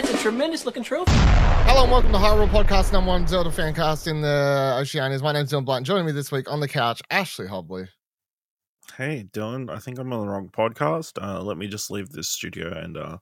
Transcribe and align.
that's 0.00 0.14
a 0.14 0.16
tremendous 0.18 0.64
looking 0.64 0.84
trophy. 0.84 1.10
Hello 1.10 1.82
and 1.82 1.90
welcome 1.90 2.12
to 2.12 2.18
Hyrule 2.18 2.48
Podcast, 2.48 2.92
number 2.92 3.08
one 3.08 3.26
Zelda 3.26 3.50
fan 3.50 3.74
cast 3.74 4.06
in 4.06 4.20
the 4.20 4.76
Oceanias. 4.78 5.22
My 5.22 5.32
name's 5.32 5.50
Dylan 5.50 5.64
Blight. 5.64 5.82
Joining 5.82 6.06
me 6.06 6.12
this 6.12 6.30
week 6.30 6.48
on 6.48 6.60
the 6.60 6.68
couch, 6.68 7.02
Ashley 7.10 7.48
Hobley. 7.48 7.88
Hey, 8.96 9.26
Dylan, 9.32 9.68
I 9.68 9.80
think 9.80 9.98
I'm 9.98 10.12
on 10.12 10.24
the 10.24 10.32
wrong 10.32 10.50
podcast. 10.50 11.20
Uh, 11.20 11.42
let 11.42 11.58
me 11.58 11.66
just 11.66 11.90
leave 11.90 12.10
this 12.10 12.28
studio 12.28 12.72
and 12.72 12.96
uh, 12.96 13.18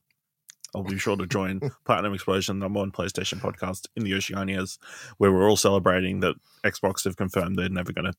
I'll 0.75 0.83
be 0.83 0.99
sure 0.99 1.17
to 1.17 1.27
join 1.27 1.61
Platinum 1.87 2.13
Explosion, 2.13 2.59
number 2.59 2.81
one 2.81 2.93
PlayStation 2.93 3.41
podcast 3.41 3.87
in 3.97 4.05
the 4.05 4.13
Oceanias, 4.13 4.77
where 5.17 5.33
we're 5.33 5.49
all 5.49 5.57
celebrating 5.57 6.21
that 6.21 6.35
Xbox 6.63 7.05
have 7.05 7.17
confirmed 7.17 7.57
they're 7.57 7.71
never 7.71 7.95
going 7.95 8.13
to 8.13 8.15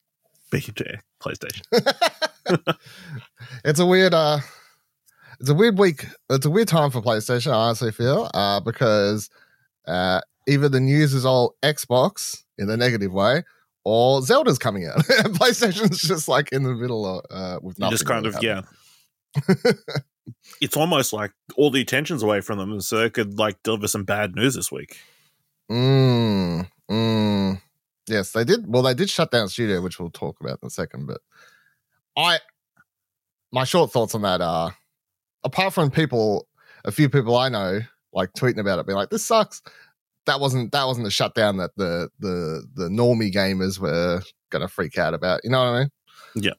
be 0.50 0.62
to 0.62 0.98
PlayStation. 1.22 1.62
it's 3.64 3.80
a 3.80 3.86
weird, 3.86 4.16
uh, 4.16 4.40
it's 5.40 5.50
a 5.50 5.54
weird 5.54 5.78
week. 5.78 6.06
It's 6.30 6.46
a 6.46 6.50
weird 6.50 6.68
time 6.68 6.92
for 6.92 7.02
PlayStation. 7.02 7.52
I 7.52 7.56
honestly 7.56 7.92
feel 7.92 8.30
uh, 8.34 8.60
because 8.60 9.30
uh, 9.88 10.22
either 10.48 10.70
the 10.70 10.80
news 10.80 11.14
is 11.14 11.26
all 11.26 11.56
Xbox 11.64 12.44
in 12.58 12.68
the 12.68 12.78
negative 12.78 13.14
way, 13.14 13.44
or 13.84 14.22
Zelda's 14.22 14.58
coming 14.58 14.86
out. 14.86 14.98
PlayStation's 15.36 16.02
just 16.02 16.28
like 16.28 16.52
in 16.52 16.64
the 16.64 16.74
middle 16.74 17.06
of, 17.06 17.26
uh, 17.30 17.60
with 17.62 17.80
nothing. 17.80 17.92
Just 17.92 18.06
kind 18.06 18.26
really 18.26 18.38
of, 18.38 18.44
yeah. 18.44 19.74
it's 20.62 20.78
almost 20.78 21.14
like 21.14 21.32
all 21.56 21.70
the 21.70 21.82
attention's 21.82 22.24
away 22.24 22.42
from 22.42 22.58
them, 22.58 22.82
so 22.82 22.98
they 22.98 23.10
could 23.10 23.38
like 23.38 23.62
deliver 23.64 23.88
some 23.88 24.04
bad 24.04 24.36
news 24.36 24.56
this 24.56 24.72
week. 24.72 24.98
Mm, 25.72 26.68
mm. 26.90 27.62
Yes, 28.08 28.32
they 28.32 28.44
did. 28.44 28.66
Well, 28.68 28.84
they 28.84 28.94
did 28.94 29.10
shut 29.10 29.32
down 29.32 29.50
studio, 29.50 29.82
which 29.82 30.00
we'll 30.00 30.10
talk 30.10 30.40
about 30.40 30.60
in 30.62 30.68
a 30.68 30.70
second. 30.70 31.08
But 31.08 31.22
I, 32.16 32.40
my 33.52 33.66
short 33.66 33.92
thoughts 33.92 34.16
on 34.16 34.22
that 34.22 34.42
are, 34.42 34.76
apart 35.48 35.74
from 35.74 35.90
people, 35.90 36.48
a 36.86 36.92
few 36.92 37.10
people 37.10 37.36
I 37.36 37.50
know, 37.50 37.80
like 38.14 38.34
tweeting 38.34 38.60
about 38.60 38.80
it, 38.80 38.86
being 38.86 38.98
like, 38.98 39.10
"This 39.10 39.26
sucks." 39.26 39.62
That 40.26 40.40
wasn't 40.40 40.72
that 40.74 40.86
wasn't 40.86 41.06
the 41.06 41.12
shutdown 41.12 41.58
that 41.58 41.72
the 41.78 42.10
the 42.20 42.68
the 42.76 42.90
normie 42.90 43.32
gamers 43.34 43.80
were 43.80 44.22
gonna 44.50 44.68
freak 44.68 44.98
out 44.98 45.14
about. 45.14 45.42
You 45.44 45.50
know 45.50 45.60
what 45.60 45.70
I 45.70 45.80
mean? 45.80 45.90
Yeah. 46.36 46.54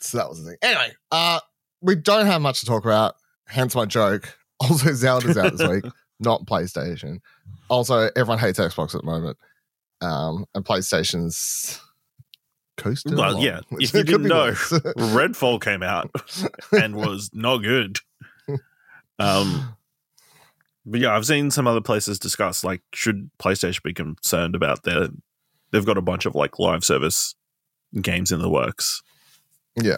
So 0.00 0.18
that 0.18 0.28
was 0.28 0.42
the 0.42 0.50
thing. 0.50 0.58
Anyway, 0.62 0.92
uh, 1.10 1.40
we 1.80 1.94
don't 1.94 2.26
have 2.26 2.40
much 2.40 2.60
to 2.60 2.66
talk 2.66 2.84
about. 2.84 3.14
Hence 3.46 3.74
my 3.74 3.84
joke. 3.84 4.34
Also, 4.60 4.92
Zelda's 4.92 5.38
out 5.38 5.56
this 5.56 5.68
week, 5.68 5.84
not 6.18 6.44
PlayStation. 6.44 7.20
Also, 7.68 8.10
everyone 8.16 8.40
hates 8.40 8.58
Xbox 8.58 8.92
at 8.92 9.02
the 9.02 9.06
moment, 9.06 9.38
um, 10.00 10.46
and 10.52 10.64
PlayStation's 10.64 11.80
coasting. 12.78 13.16
Well, 13.16 13.32
along, 13.32 13.42
yeah. 13.42 13.60
If 13.72 13.92
you 13.92 14.02
didn't 14.02 14.28
know. 14.28 14.52
Redfall 14.52 15.60
came 15.60 15.82
out 15.82 16.10
and 16.72 16.96
was 16.96 17.30
not 17.34 17.58
good. 17.58 17.98
Um, 19.18 19.76
but 20.86 21.00
yeah, 21.00 21.14
I've 21.14 21.26
seen 21.26 21.50
some 21.50 21.66
other 21.66 21.80
places 21.80 22.18
discuss 22.18 22.64
like 22.64 22.82
should 22.94 23.30
PlayStation 23.38 23.82
be 23.82 23.92
concerned 23.92 24.54
about 24.54 24.84
their 24.84 25.08
they've 25.72 25.84
got 25.84 25.98
a 25.98 26.02
bunch 26.02 26.24
of 26.24 26.34
like 26.34 26.58
live 26.58 26.84
service 26.84 27.34
games 28.00 28.32
in 28.32 28.40
the 28.40 28.48
works. 28.48 29.02
Yeah. 29.76 29.96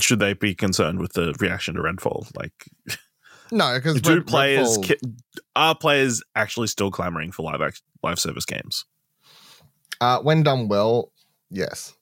Should 0.00 0.18
they 0.18 0.32
be 0.32 0.54
concerned 0.54 0.98
with 0.98 1.12
the 1.12 1.34
reaction 1.38 1.74
to 1.76 1.82
Redfall? 1.82 2.26
Like, 2.36 2.52
no, 3.52 3.74
because 3.74 4.00
do 4.00 4.22
players 4.22 4.78
ki- 4.78 4.98
are 5.54 5.74
players 5.74 6.22
actually 6.34 6.66
still 6.66 6.90
clamoring 6.90 7.30
for 7.30 7.42
live 7.42 7.60
act- 7.60 7.82
live 8.02 8.18
service 8.18 8.44
games? 8.44 8.84
uh, 10.00 10.18
when 10.20 10.42
done 10.42 10.68
well, 10.68 11.12
yes. 11.54 11.94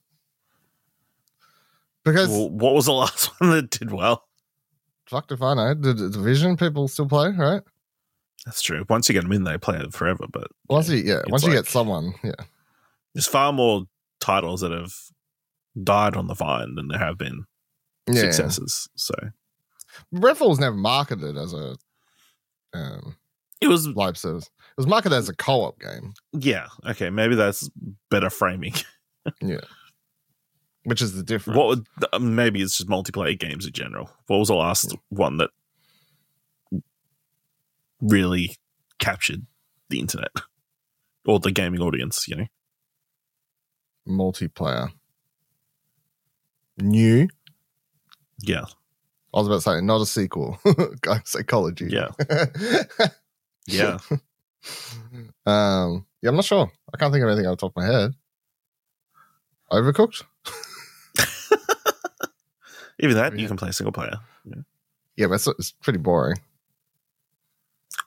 Because 2.05 2.29
Well, 2.29 2.51
what 2.51 2.75
was 2.75 2.87
the 2.87 2.93
last 3.05 3.31
one 3.41 3.51
that 3.51 3.71
did 3.71 3.93
well? 3.93 4.25
fuck 5.07 5.31
if 5.31 5.43
I 5.43 5.55
know, 5.55 5.75
the, 5.75 5.93
the 5.93 6.09
Division 6.09 6.57
people 6.57 6.89
still 6.89 7.07
play, 7.09 7.29
right? 7.37 7.61
That's 8.47 8.63
true. 8.63 8.85
Once 8.89 9.09
you 9.09 9.13
get 9.13 9.23
them 9.23 9.33
in, 9.33 9.45
they 9.45 9.59
play 9.59 9.77
it 9.79 9.93
forever. 9.93 10.25
But 10.33 10.49
Once 10.69 10.89
you 10.89 10.97
yeah, 10.97 11.21
once 11.29 11.45
you 11.45 11.53
get 11.53 11.67
someone, 11.67 12.15
yeah. 12.25 12.33
there's 13.15 13.27
far 13.27 13.53
more 13.53 13.83
titles 14.21 14.63
that 14.63 14.73
have 14.73 14.95
died 15.83 16.17
on 16.17 16.27
the 16.29 16.35
vine 16.35 16.75
than 16.77 16.89
there 16.89 16.99
have 16.99 17.19
been 17.19 17.45
Yeah. 18.09 18.23
successes. 18.23 18.89
So 18.97 19.15
Redfall 20.15 20.49
was 20.49 20.59
never 20.61 20.75
marketed 20.77 21.37
as 21.37 21.53
a 21.53 21.77
um, 22.75 23.17
it 23.61 23.69
was, 23.69 23.87
live 23.87 24.17
service. 24.17 24.47
It 24.47 24.77
was 24.79 24.87
marketed 24.87 25.19
as 25.19 25.29
a 25.29 25.35
co-op 25.37 25.79
game, 25.79 26.15
yeah, 26.33 26.69
okay, 26.87 27.11
maybe 27.11 27.35
that's 27.35 27.69
better 28.11 28.31
framing. 28.31 28.73
which 30.85 31.01
is 31.01 31.15
the 31.15 31.23
difference. 31.23 31.57
what 31.57 31.69
would 31.69 31.87
uh, 32.13 32.19
maybe 32.19 32.61
it's 32.61 32.77
just 32.77 32.89
multiplayer 32.89 33.39
games 33.39 33.67
in 33.67 33.73
general. 33.73 34.11
What 34.27 34.39
was 34.39 34.49
the 34.49 34.55
last 34.55 34.95
one 35.09 35.39
that 35.39 35.51
really 38.01 38.57
captured 38.99 39.47
the 39.89 40.01
internet 40.01 40.33
or 41.25 41.39
the 41.39 41.53
gaming 41.53 41.81
audience? 41.81 42.27
You 42.27 42.37
know, 42.37 42.47
multiplayer? 44.09 44.91
New. 46.79 47.29
yeah, 48.41 48.65
I 49.35 49.39
was 49.39 49.47
about 49.47 49.57
to 49.57 49.61
say 49.61 49.81
not 49.83 50.01
a 50.01 50.07
sequel. 50.07 50.59
Psychology. 51.25 51.89
Yeah. 51.91 52.09
yeah. 53.67 53.99
um. 55.47 56.07
Yeah, 56.23 56.31
I'm 56.31 56.37
not 56.37 56.45
sure. 56.45 56.71
I 56.93 56.97
can't 56.99 57.13
think 57.13 57.25
of 57.25 57.31
anything 57.31 57.47
off 57.47 57.59
the 57.59 57.69
top 57.69 57.73
of 57.77 57.83
my 57.83 57.87
head. 57.87 58.15
Overcooked. 59.73 60.23
Even 63.01 63.17
that 63.17 63.33
Yeah. 63.35 63.41
you 63.41 63.49
can 63.49 63.57
play 63.57 63.71
single 63.73 63.93
player. 63.93 64.19
Yeah, 64.45 64.63
yeah 65.17 65.27
but 65.27 65.35
it's, 65.35 65.47
it's 65.49 65.73
pretty 65.83 65.99
boring. 65.99 66.37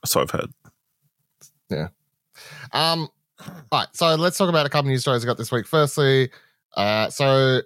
So 0.05 0.21
I've 0.21 0.31
heard. 0.31 0.51
Yeah. 1.69 1.87
Um, 2.71 3.09
all 3.71 3.79
right, 3.79 3.87
so 3.93 4.15
let's 4.15 4.37
talk 4.37 4.49
about 4.49 4.65
a 4.65 4.69
couple 4.69 4.89
news 4.89 5.01
stories 5.01 5.23
I 5.23 5.27
got 5.27 5.37
this 5.37 5.51
week. 5.51 5.65
Firstly, 5.67 6.29
uh, 6.77 7.09
so 7.09 7.61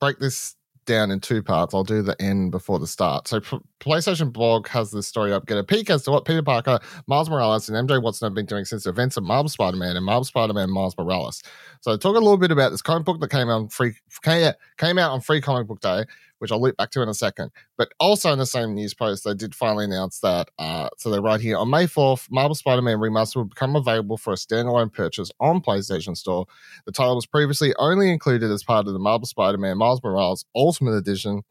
break 0.00 0.18
this 0.18 0.54
down 0.86 1.10
in 1.10 1.20
two 1.20 1.42
parts. 1.42 1.74
I'll 1.74 1.84
do 1.84 2.02
the 2.02 2.20
end 2.20 2.50
before 2.50 2.78
the 2.78 2.86
start. 2.86 3.28
So, 3.28 3.40
P- 3.40 3.58
PlayStation 3.80 4.32
blog 4.32 4.66
has 4.68 4.90
this 4.90 5.06
story 5.06 5.32
up. 5.32 5.46
Get 5.46 5.58
a 5.58 5.64
peek 5.64 5.90
as 5.90 6.04
to 6.04 6.10
what 6.10 6.24
Peter 6.24 6.42
Parker, 6.42 6.78
Miles 7.06 7.28
Morales, 7.28 7.68
and 7.68 7.88
MJ 7.88 8.02
Watson 8.02 8.26
have 8.26 8.34
been 8.34 8.46
doing 8.46 8.64
since 8.64 8.84
the 8.84 8.90
events 8.90 9.16
of 9.16 9.24
Marvel 9.24 9.48
Spider-Man 9.48 9.96
and 9.96 10.04
Marvel 10.04 10.24
Spider-Man 10.24 10.70
Miles 10.70 10.96
Morales. 10.96 11.42
So, 11.80 11.96
talk 11.96 12.16
a 12.16 12.20
little 12.20 12.38
bit 12.38 12.50
about 12.50 12.70
this 12.70 12.82
comic 12.82 13.04
book 13.04 13.20
that 13.20 13.30
came 13.30 13.48
out 13.48 13.60
on 13.60 13.68
free 13.68 13.94
came 14.22 14.98
out 14.98 15.10
on 15.10 15.20
Free 15.20 15.40
Comic 15.40 15.66
Book 15.66 15.80
Day, 15.80 16.04
which 16.38 16.52
I'll 16.52 16.60
loop 16.60 16.76
back 16.76 16.90
to 16.92 17.02
in 17.02 17.08
a 17.08 17.14
second. 17.14 17.50
But 17.76 17.92
also 17.98 18.32
in 18.32 18.38
the 18.38 18.46
same 18.46 18.74
news 18.74 18.94
post, 18.94 19.24
they 19.24 19.34
did 19.34 19.54
finally 19.54 19.84
announce 19.84 20.20
that. 20.20 20.48
Uh, 20.58 20.88
so 20.98 21.10
they 21.10 21.20
write 21.20 21.40
here 21.40 21.56
on 21.56 21.70
May 21.70 21.86
4th, 21.86 22.30
Marvel 22.30 22.54
Spider 22.54 22.82
Man 22.82 22.98
Remaster 22.98 23.36
will 23.36 23.44
become 23.44 23.76
available 23.76 24.16
for 24.16 24.32
a 24.32 24.36
standalone 24.36 24.92
purchase 24.92 25.30
on 25.40 25.60
PlayStation 25.60 26.16
Store. 26.16 26.46
The 26.84 26.92
title 26.92 27.16
was 27.16 27.26
previously 27.26 27.74
only 27.78 28.10
included 28.10 28.50
as 28.50 28.62
part 28.62 28.86
of 28.86 28.92
the 28.92 28.98
Marvel 28.98 29.26
Spider 29.26 29.58
Man 29.58 29.78
Miles 29.78 30.02
Morales 30.02 30.44
Ultimate 30.54 30.94
Edition. 30.94 31.42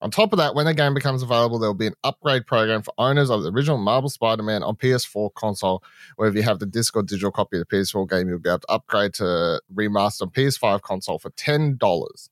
On 0.00 0.12
top 0.12 0.32
of 0.32 0.36
that, 0.36 0.54
when 0.54 0.66
the 0.66 0.74
game 0.74 0.94
becomes 0.94 1.24
available, 1.24 1.58
there 1.58 1.68
will 1.68 1.74
be 1.74 1.88
an 1.88 1.94
upgrade 2.04 2.46
program 2.46 2.82
for 2.82 2.94
owners 2.98 3.30
of 3.30 3.42
the 3.42 3.50
original 3.50 3.78
Marvel 3.78 4.08
Spider 4.08 4.44
Man 4.44 4.62
on 4.62 4.76
PS4 4.76 5.34
console, 5.34 5.82
where 6.14 6.28
if 6.28 6.36
you 6.36 6.42
have 6.42 6.60
the 6.60 6.66
disc 6.66 6.96
or 6.96 7.02
digital 7.02 7.32
copy 7.32 7.58
of 7.58 7.66
the 7.68 7.76
PS4 7.76 8.08
game, 8.08 8.28
you'll 8.28 8.38
be 8.38 8.48
able 8.48 8.60
to 8.60 8.72
upgrade 8.72 9.14
to 9.14 9.60
remaster 9.74 10.22
on 10.22 10.30
PS5 10.30 10.82
console 10.82 11.18
for 11.18 11.30
$10. 11.30 12.28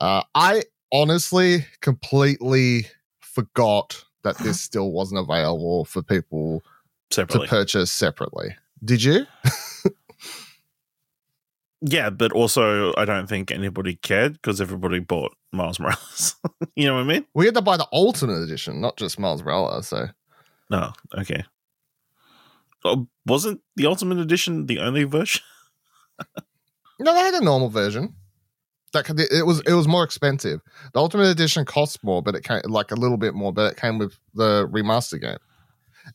Uh, 0.00 0.22
I 0.34 0.64
honestly 0.92 1.66
completely 1.80 2.86
forgot 3.20 4.04
that 4.22 4.38
this 4.38 4.60
still 4.60 4.92
wasn't 4.92 5.20
available 5.20 5.84
for 5.84 6.02
people 6.02 6.62
Separately. 7.10 7.46
to 7.46 7.50
purchase 7.50 7.92
separately. 7.92 8.56
Did 8.84 9.02
you? 9.02 9.26
Yeah, 11.86 12.08
but 12.08 12.32
also 12.32 12.94
I 12.96 13.04
don't 13.04 13.28
think 13.28 13.50
anybody 13.50 13.96
cared 13.96 14.34
because 14.34 14.58
everybody 14.58 15.00
bought 15.00 15.36
Miles 15.52 15.78
Morales. 15.78 16.34
you 16.76 16.86
know 16.86 16.94
what 16.94 17.00
I 17.00 17.04
mean? 17.04 17.26
We 17.34 17.44
had 17.44 17.54
to 17.54 17.60
buy 17.62 17.76
the 17.76 17.86
Ultimate 17.92 18.40
Edition, 18.42 18.80
not 18.80 18.96
just 18.96 19.18
Miles 19.18 19.42
Morales. 19.42 19.88
So 19.88 20.06
No, 20.70 20.92
okay. 21.18 21.44
Oh, 22.84 23.06
wasn't 23.26 23.60
the 23.76 23.84
Ultimate 23.86 24.18
Edition 24.18 24.64
the 24.64 24.78
only 24.78 25.04
version? 25.04 25.42
no, 26.98 27.12
they 27.12 27.20
had 27.20 27.34
a 27.34 27.44
normal 27.44 27.68
version. 27.68 28.14
That 28.94 29.04
could, 29.04 29.20
it 29.20 29.44
was 29.44 29.60
it 29.66 29.74
was 29.74 29.86
more 29.86 30.04
expensive. 30.04 30.60
The 30.92 31.00
Ultimate 31.00 31.28
Edition 31.28 31.64
costs 31.64 32.02
more, 32.02 32.22
but 32.22 32.34
it 32.34 32.44
came 32.44 32.62
like 32.64 32.90
a 32.90 32.96
little 32.96 33.16
bit 33.16 33.34
more, 33.34 33.52
but 33.52 33.72
it 33.72 33.76
came 33.76 33.98
with 33.98 34.18
the 34.34 34.66
remaster 34.68 35.20
game. 35.20 35.38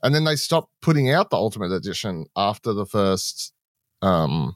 And 0.01 0.15
then 0.15 0.23
they 0.23 0.35
stopped 0.35 0.71
putting 0.81 1.11
out 1.11 1.29
the 1.29 1.35
Ultimate 1.37 1.71
Edition 1.71 2.25
after 2.35 2.73
the 2.73 2.85
first, 2.85 3.53
um, 4.01 4.55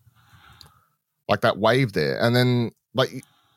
like 1.28 1.42
that 1.42 1.58
wave 1.58 1.94
there, 1.94 2.18
and 2.20 2.36
then 2.36 2.72
like 2.96 3.10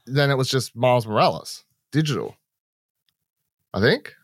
then 0.06 0.30
it 0.30 0.36
was 0.36 0.48
just 0.48 0.76
Miles 0.76 1.06
Morales 1.06 1.64
digital. 1.92 2.36
I 3.72 3.80
think. 3.80 4.14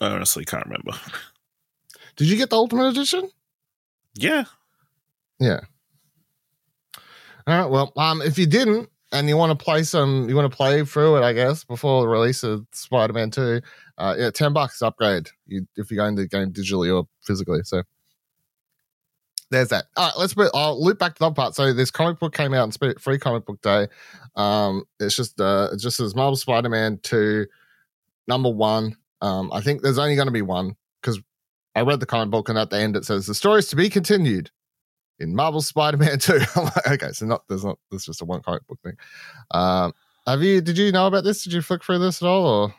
I 0.00 0.06
honestly 0.06 0.44
can't 0.44 0.64
remember. 0.64 0.92
Did 2.16 2.28
you 2.28 2.36
get 2.36 2.50
the 2.50 2.56
Ultimate 2.56 2.88
Edition? 2.88 3.30
Yeah. 4.14 4.44
Yeah. 5.38 5.60
All 7.46 7.58
right. 7.58 7.70
Well, 7.70 7.92
um, 7.96 8.22
if 8.22 8.38
you 8.38 8.46
didn't, 8.46 8.88
and 9.14 9.28
you 9.28 9.36
want 9.36 9.56
to 9.56 9.64
play 9.64 9.84
some, 9.84 10.28
you 10.28 10.34
want 10.34 10.50
to 10.50 10.56
play 10.56 10.84
through 10.84 11.16
it, 11.16 11.22
I 11.22 11.32
guess, 11.32 11.62
before 11.62 12.02
the 12.02 12.08
release 12.08 12.42
of 12.42 12.66
Spider 12.72 13.12
Man 13.12 13.30
2, 13.30 13.60
uh, 13.96 14.14
yeah, 14.18 14.30
10 14.30 14.52
bucks 14.52 14.82
upgrade 14.82 15.28
you, 15.46 15.66
if 15.76 15.90
you're 15.90 16.04
going 16.04 16.16
to 16.16 16.22
the 16.22 16.28
game 16.28 16.52
digitally 16.52 16.94
or 16.94 17.06
physically. 17.22 17.60
So 17.62 17.84
there's 19.50 19.68
that. 19.68 19.84
All 19.96 20.06
right, 20.06 20.14
let's. 20.18 20.34
put, 20.34 20.50
I'll 20.52 20.82
loop 20.82 20.98
back 20.98 21.14
to 21.14 21.20
the 21.20 21.30
part. 21.30 21.54
So 21.54 21.72
this 21.72 21.92
comic 21.92 22.18
book 22.18 22.34
came 22.34 22.54
out 22.54 22.62
on 22.62 22.94
Free 22.98 23.18
Comic 23.18 23.46
Book 23.46 23.60
Day. 23.60 23.86
Um, 24.34 24.84
it's 24.98 25.14
just 25.14 25.40
uh, 25.40 25.68
it 25.72 25.78
just 25.78 25.96
says 25.98 26.16
Marvel 26.16 26.36
Spider 26.36 26.68
Man 26.68 26.98
two, 27.02 27.46
number 28.26 28.50
one. 28.50 28.96
Um, 29.20 29.52
I 29.52 29.60
think 29.60 29.82
there's 29.82 29.98
only 29.98 30.16
going 30.16 30.26
to 30.26 30.32
be 30.32 30.42
one 30.42 30.74
because 31.00 31.20
I 31.76 31.82
read 31.82 32.00
the 32.00 32.06
comic 32.06 32.30
book 32.30 32.48
and 32.48 32.58
at 32.58 32.70
the 32.70 32.78
end 32.78 32.96
it 32.96 33.04
says 33.04 33.26
the 33.26 33.34
story 33.34 33.60
is 33.60 33.68
to 33.68 33.76
be 33.76 33.88
continued 33.88 34.50
in 35.18 35.34
Marvel 35.34 35.62
Spider 35.62 35.96
Man 35.96 36.18
two. 36.20 36.38
like, 36.56 36.86
okay, 36.90 37.12
so 37.12 37.26
not 37.26 37.44
there's 37.48 37.64
not 37.64 37.78
there's 37.90 38.04
just 38.04 38.22
a 38.22 38.24
one 38.24 38.42
comic 38.42 38.66
book 38.66 38.78
thing. 38.82 38.96
Um, 39.50 39.92
have 40.26 40.42
you? 40.42 40.60
Did 40.60 40.78
you 40.78 40.92
know 40.92 41.06
about 41.06 41.24
this? 41.24 41.44
Did 41.44 41.52
you 41.52 41.62
flick 41.62 41.84
through 41.84 41.98
this 41.98 42.22
at 42.22 42.26
all? 42.26 42.46
Or 42.46 42.74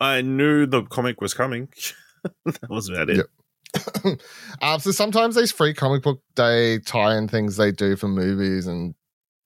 I 0.00 0.22
knew 0.22 0.66
the 0.66 0.82
comic 0.84 1.20
was 1.20 1.34
coming. 1.34 1.68
that 2.44 2.70
was 2.70 2.88
about 2.88 3.10
it. 3.10 3.16
Yep. 3.16 4.20
uh, 4.62 4.78
so 4.78 4.90
sometimes 4.90 5.34
these 5.34 5.52
free 5.52 5.74
comic 5.74 6.02
book 6.02 6.22
day 6.34 6.78
tie-in 6.78 7.28
things 7.28 7.56
they 7.56 7.70
do 7.70 7.96
for 7.96 8.08
movies 8.08 8.66
and 8.66 8.94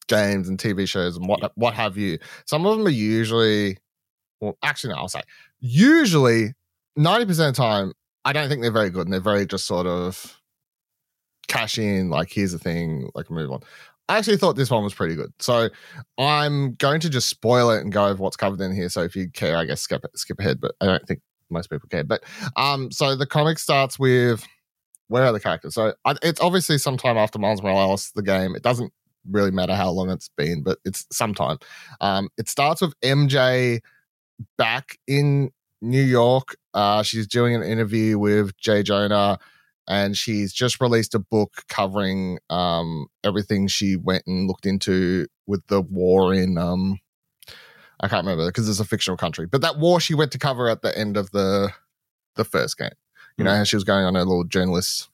games 0.09 0.49
and 0.49 0.59
TV 0.59 0.89
shows 0.89 1.17
and 1.17 1.27
what 1.27 1.53
what 1.57 1.75
have 1.75 1.97
you. 1.97 2.19
Some 2.47 2.67
of 2.67 2.77
them 2.77 2.87
are 2.87 2.91
usually, 2.91 3.79
well, 4.41 4.57
actually, 4.63 4.93
no, 4.93 5.01
I'll 5.01 5.09
say 5.09 5.23
usually 5.61 6.55
ninety 6.97 7.27
percent 7.27 7.51
of 7.51 7.57
the 7.57 7.63
time, 7.63 7.93
I 8.25 8.33
don't 8.33 8.49
think 8.49 8.63
they're 8.63 8.71
very 8.71 8.91
good 8.91 9.07
and 9.07 9.13
they're 9.13 9.21
very 9.21 9.47
just 9.47 9.67
sort 9.67 9.87
of 9.87 10.41
cash 11.49 11.79
in. 11.79 12.11
Like 12.11 12.31
here's 12.31 12.53
the 12.53 12.59
thing, 12.59 13.11
like 13.15 13.31
move 13.31 13.51
on. 13.51 13.61
I 14.09 14.19
actually 14.19 14.37
thought 14.37 14.57
this 14.57 14.71
one 14.71 14.85
was 14.85 14.95
pretty 14.95 15.15
good, 15.15 15.33
so 15.39 15.71
I'm 16.19 16.75
going 16.75 17.01
to 17.01 17.09
just 17.09 17.29
spoil 17.29 17.71
it 17.71 17.81
and 17.81 17.93
go 17.93 18.07
over 18.07 18.23
what's 18.23 18.37
covered 18.37 18.61
in 18.61 18.75
here. 18.75 18.89
So 18.89 19.03
if 19.03 19.17
you 19.17 19.31
care, 19.31 19.57
I 19.57 19.65
guess 19.65 19.81
skip 19.81 20.05
skip 20.15 20.39
ahead. 20.41 20.61
But 20.61 20.73
I 20.81 20.87
don't 20.87 21.07
think 21.07 21.21
most 21.51 21.71
people 21.71 21.89
care. 21.89 22.05
But 22.05 22.23
um, 22.57 22.91
so 22.91 23.15
the 23.15 23.27
comic 23.27 23.59
starts 23.59 23.99
with 23.99 24.47
where 25.09 25.25
are 25.25 25.33
the 25.33 25.41
characters? 25.41 25.75
So 25.75 25.95
it's 26.23 26.41
obviously 26.41 26.79
sometime 26.79 27.17
after 27.17 27.39
Miles 27.39 27.63
Morales, 27.63 28.11
the 28.15 28.23
game. 28.23 28.55
It 28.57 28.63
doesn't 28.63 28.93
really 29.31 29.51
matter 29.51 29.75
how 29.75 29.91
long 29.91 30.11
it's 30.11 30.31
been, 30.37 30.63
but 30.63 30.79
it's 30.85 31.07
sometime. 31.13 31.59
Um, 32.01 32.29
it 32.39 32.49
starts 32.49 32.81
with 32.81 32.99
MJ 33.01 33.81
back 34.57 34.99
in 35.07 35.51
New 35.81 36.03
York. 36.03 36.57
Uh, 36.75 37.03
she's 37.03 37.27
doing 37.27 37.55
an 37.55 37.63
interview 37.63 38.19
with 38.19 38.57
Jay 38.57 38.83
Jonah, 38.83 39.39
and 39.89 40.17
she's 40.17 40.53
just 40.53 40.81
released 40.81 41.15
a 41.15 41.19
book 41.19 41.65
covering 41.69 42.39
um, 42.51 43.07
everything 43.25 43.67
she 43.67 43.97
went 43.97 44.25
and 44.27 44.47
looked 44.47 44.67
into 44.67 45.27
with 45.47 45.67
the 45.67 45.81
war 45.81 46.33
in 46.35 46.57
um, 46.59 46.99
I 48.01 48.09
can't 48.09 48.25
remember 48.25 48.47
because 48.47 48.69
it's 48.69 48.81
a 48.81 48.85
fictional 48.85 49.17
country. 49.17 49.47
But 49.47 49.61
that 49.61 49.79
war 49.79 50.01
she 50.01 50.15
went 50.15 50.33
to 50.33 50.39
cover 50.39 50.69
at 50.69 50.83
the 50.83 50.97
end 50.97 51.17
of 51.17 51.31
the 51.31 51.73
the 52.35 52.45
first 52.45 52.79
game. 52.79 52.91
You 53.37 53.45
know, 53.45 53.51
mm. 53.51 53.67
she 53.67 53.77
was 53.77 53.85
going 53.85 54.05
on 54.05 54.17
a 54.17 54.21
little 54.21 54.45
journalist 54.45 55.09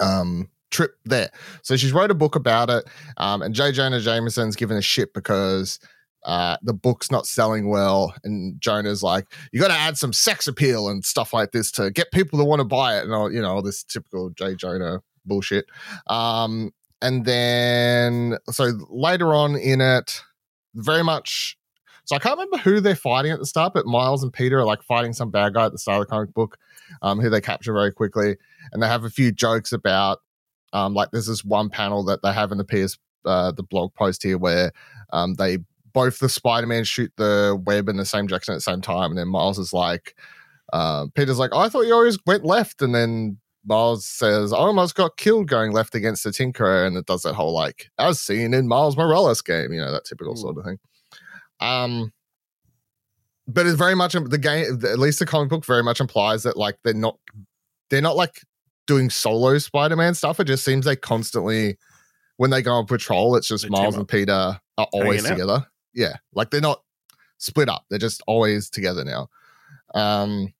um 0.00 0.48
trip 0.70 0.96
there. 1.04 1.30
So 1.62 1.76
she's 1.76 1.92
wrote 1.92 2.10
a 2.10 2.14
book 2.14 2.34
about 2.34 2.68
it. 2.68 2.84
Um, 3.16 3.42
and 3.42 3.54
J. 3.54 3.72
Jonah 3.72 4.00
Jameson's 4.00 4.56
given 4.56 4.76
a 4.76 4.82
shit 4.82 5.14
because 5.14 5.78
uh, 6.24 6.56
the 6.62 6.72
book's 6.72 7.10
not 7.10 7.26
selling 7.26 7.68
well. 7.68 8.14
And 8.24 8.60
Jonah's 8.60 9.02
like, 9.02 9.26
you 9.52 9.60
got 9.60 9.68
to 9.68 9.74
add 9.74 9.98
some 9.98 10.12
sex 10.12 10.46
appeal 10.46 10.88
and 10.88 11.04
stuff 11.04 11.32
like 11.32 11.52
this 11.52 11.70
to 11.72 11.90
get 11.90 12.12
people 12.12 12.38
to 12.38 12.44
want 12.44 12.60
to 12.60 12.64
buy 12.64 12.98
it. 12.98 13.04
And 13.04 13.12
all, 13.12 13.32
you 13.32 13.42
know, 13.42 13.54
all 13.54 13.62
this 13.62 13.82
typical 13.82 14.30
J. 14.30 14.54
Jonah 14.54 15.02
bullshit. 15.26 15.66
Um, 16.06 16.72
and 17.02 17.24
then, 17.24 18.38
so 18.50 18.72
later 18.88 19.34
on 19.34 19.56
in 19.56 19.80
it, 19.80 20.22
very 20.74 21.04
much. 21.04 21.58
So 22.06 22.16
I 22.16 22.18
can't 22.18 22.38
remember 22.38 22.58
who 22.58 22.80
they're 22.80 22.96
fighting 22.96 23.32
at 23.32 23.38
the 23.38 23.46
start, 23.46 23.74
but 23.74 23.86
Miles 23.86 24.22
and 24.22 24.32
Peter 24.32 24.60
are 24.60 24.64
like 24.64 24.82
fighting 24.82 25.12
some 25.12 25.30
bad 25.30 25.54
guy 25.54 25.66
at 25.66 25.72
the 25.72 25.78
start 25.78 26.00
of 26.00 26.06
the 26.06 26.10
comic 26.10 26.34
book, 26.34 26.58
um, 27.02 27.20
who 27.20 27.30
they 27.30 27.40
capture 27.40 27.72
very 27.72 27.92
quickly, 27.92 28.36
and 28.72 28.82
they 28.82 28.86
have 28.86 29.04
a 29.04 29.10
few 29.10 29.32
jokes 29.32 29.72
about, 29.72 30.18
um, 30.72 30.94
like 30.94 31.10
there's 31.12 31.26
this 31.26 31.44
one 31.44 31.70
panel 31.70 32.04
that 32.04 32.22
they 32.22 32.32
have 32.32 32.52
in 32.52 32.58
the 32.58 32.64
PS 32.64 32.98
uh, 33.24 33.52
the 33.52 33.62
blog 33.62 33.94
post 33.94 34.22
here 34.22 34.36
where 34.36 34.72
um, 35.12 35.34
they 35.34 35.58
both 35.94 36.18
the 36.18 36.28
Spider 36.28 36.66
Man 36.66 36.84
shoot 36.84 37.10
the 37.16 37.58
web 37.64 37.88
in 37.88 37.96
the 37.96 38.04
same 38.04 38.26
direction 38.26 38.52
at 38.52 38.58
the 38.58 38.60
same 38.60 38.82
time, 38.82 39.10
and 39.10 39.18
then 39.18 39.28
Miles 39.28 39.58
is 39.58 39.72
like, 39.72 40.14
uh, 40.72 41.06
Peter's 41.14 41.38
like, 41.38 41.54
I 41.54 41.68
thought 41.68 41.86
you 41.86 41.94
always 41.94 42.18
went 42.26 42.44
left, 42.44 42.82
and 42.82 42.94
then 42.94 43.38
Miles 43.64 44.04
says, 44.04 44.52
I 44.52 44.58
almost 44.58 44.94
got 44.94 45.16
killed 45.16 45.48
going 45.48 45.72
left 45.72 45.94
against 45.94 46.24
the 46.24 46.30
Tinkerer, 46.30 46.86
and 46.86 46.96
it 46.96 47.06
does 47.06 47.22
that 47.22 47.34
whole 47.34 47.54
like, 47.54 47.90
as 47.98 48.20
seen 48.20 48.52
in 48.52 48.68
Miles 48.68 48.96
Morales 48.96 49.40
game, 49.40 49.72
you 49.72 49.80
know, 49.80 49.90
that 49.90 50.04
typical 50.04 50.36
sort 50.36 50.58
of 50.58 50.64
thing. 50.64 50.78
Um, 51.60 52.12
but 53.46 53.66
it's 53.66 53.78
very 53.78 53.94
much 53.94 54.12
the 54.12 54.38
game, 54.38 54.80
at 54.84 54.98
least 54.98 55.18
the 55.18 55.26
comic 55.26 55.48
book 55.48 55.64
very 55.64 55.82
much 55.82 56.00
implies 56.00 56.42
that 56.42 56.56
like 56.56 56.76
they're 56.82 56.92
not, 56.92 57.18
they're 57.88 58.02
not 58.02 58.16
like 58.16 58.42
doing 58.86 59.08
solo 59.10 59.56
Spider 59.58 59.96
Man 59.96 60.14
stuff. 60.14 60.40
It 60.40 60.44
just 60.44 60.64
seems 60.64 60.84
they 60.84 60.96
constantly, 60.96 61.78
when 62.36 62.50
they 62.50 62.62
go 62.62 62.72
on 62.72 62.86
patrol, 62.86 63.36
it's 63.36 63.48
just 63.48 63.62
they 63.62 63.70
Miles 63.70 63.96
and 63.96 64.08
Peter 64.08 64.58
are 64.78 64.88
always 64.92 65.22
together. 65.22 65.66
Yeah. 65.94 66.16
Like 66.34 66.50
they're 66.50 66.60
not 66.60 66.82
split 67.38 67.68
up, 67.68 67.84
they're 67.88 67.98
just 67.98 68.22
always 68.26 68.70
together 68.70 69.04
now. 69.04 69.28
Um, 69.94 70.52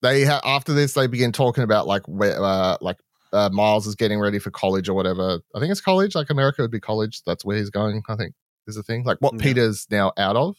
they 0.00 0.24
ha- 0.24 0.40
after 0.44 0.72
this 0.72 0.94
they 0.94 1.06
begin 1.06 1.32
talking 1.32 1.64
about 1.64 1.86
like 1.86 2.06
where 2.06 2.42
uh, 2.42 2.76
like 2.80 2.98
uh, 3.32 3.50
Miles 3.52 3.86
is 3.86 3.94
getting 3.94 4.20
ready 4.20 4.38
for 4.38 4.50
college 4.50 4.88
or 4.88 4.94
whatever. 4.94 5.40
I 5.54 5.60
think 5.60 5.70
it's 5.70 5.80
college. 5.80 6.14
Like 6.14 6.30
America 6.30 6.62
would 6.62 6.70
be 6.70 6.80
college. 6.80 7.22
That's 7.24 7.44
where 7.44 7.56
he's 7.56 7.70
going. 7.70 8.02
I 8.08 8.16
think 8.16 8.34
is 8.66 8.76
the 8.76 8.82
thing. 8.82 9.04
Like 9.04 9.18
what 9.20 9.34
yeah. 9.34 9.42
Peter's 9.42 9.86
now 9.90 10.12
out 10.16 10.36
of. 10.36 10.56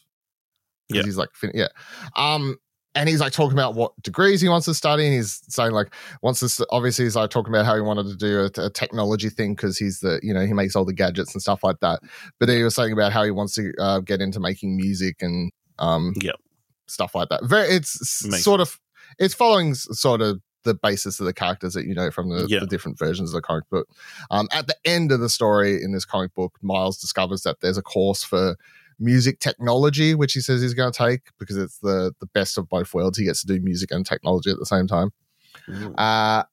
Yeah, 0.88 1.02
he's 1.02 1.16
like 1.16 1.30
yeah. 1.54 1.68
Um, 2.14 2.58
and 2.94 3.08
he's 3.08 3.20
like 3.20 3.32
talking 3.32 3.56
about 3.56 3.74
what 3.74 3.92
degrees 4.02 4.40
he 4.40 4.48
wants 4.48 4.66
to 4.66 4.74
study, 4.74 5.04
and 5.04 5.14
he's 5.14 5.42
saying 5.48 5.72
like 5.72 5.94
wants 6.22 6.40
to 6.40 6.66
obviously 6.70 7.04
he's 7.04 7.16
like 7.16 7.30
talking 7.30 7.52
about 7.52 7.66
how 7.66 7.74
he 7.74 7.80
wanted 7.80 8.06
to 8.06 8.16
do 8.16 8.40
a, 8.40 8.66
a 8.66 8.70
technology 8.70 9.28
thing 9.28 9.54
because 9.54 9.78
he's 9.78 10.00
the 10.00 10.20
you 10.22 10.32
know 10.32 10.46
he 10.46 10.52
makes 10.52 10.76
all 10.76 10.84
the 10.84 10.92
gadgets 10.92 11.34
and 11.34 11.42
stuff 11.42 11.64
like 11.64 11.80
that. 11.80 12.00
But 12.38 12.48
he 12.48 12.62
was 12.62 12.74
saying 12.74 12.92
about 12.92 13.12
how 13.12 13.24
he 13.24 13.30
wants 13.30 13.54
to 13.56 13.72
uh, 13.78 14.00
get 14.00 14.20
into 14.20 14.40
making 14.40 14.76
music 14.76 15.22
and 15.22 15.50
um 15.78 16.14
yep. 16.20 16.36
stuff 16.86 17.14
like 17.14 17.28
that. 17.30 17.44
Very, 17.44 17.68
it's 17.68 18.24
Makes 18.26 18.44
sort 18.44 18.60
of 18.60 18.78
it's 19.18 19.34
following 19.34 19.74
sort 19.74 20.20
of 20.20 20.40
the 20.64 20.74
basis 20.74 21.20
of 21.20 21.26
the 21.26 21.32
characters 21.32 21.74
that 21.74 21.86
you 21.86 21.94
know 21.94 22.10
from 22.10 22.30
the, 22.30 22.46
yeah. 22.48 22.60
the 22.60 22.66
different 22.66 22.98
versions 22.98 23.30
of 23.30 23.34
the 23.34 23.42
comic 23.42 23.68
book. 23.70 23.88
Um, 24.30 24.48
at 24.52 24.66
the 24.66 24.76
end 24.84 25.12
of 25.12 25.20
the 25.20 25.28
story 25.28 25.82
in 25.82 25.92
this 25.92 26.04
comic 26.04 26.34
book, 26.34 26.58
Miles 26.62 26.98
discovers 26.98 27.42
that 27.42 27.60
there's 27.60 27.78
a 27.78 27.82
course 27.82 28.24
for 28.24 28.56
music 28.98 29.40
technology, 29.40 30.14
which 30.14 30.32
he 30.32 30.40
says 30.40 30.62
he's 30.62 30.74
going 30.74 30.92
to 30.92 30.96
take 30.96 31.22
because 31.38 31.56
it's 31.56 31.78
the 31.78 32.12
the 32.20 32.26
best 32.26 32.58
of 32.58 32.68
both 32.68 32.92
worlds. 32.94 33.18
He 33.18 33.24
gets 33.24 33.40
to 33.42 33.46
do 33.46 33.60
music 33.60 33.90
and 33.90 34.04
technology 34.04 34.50
at 34.50 34.58
the 34.58 34.66
same 34.66 34.86
time. 34.86 35.10
Uh, 35.96 36.44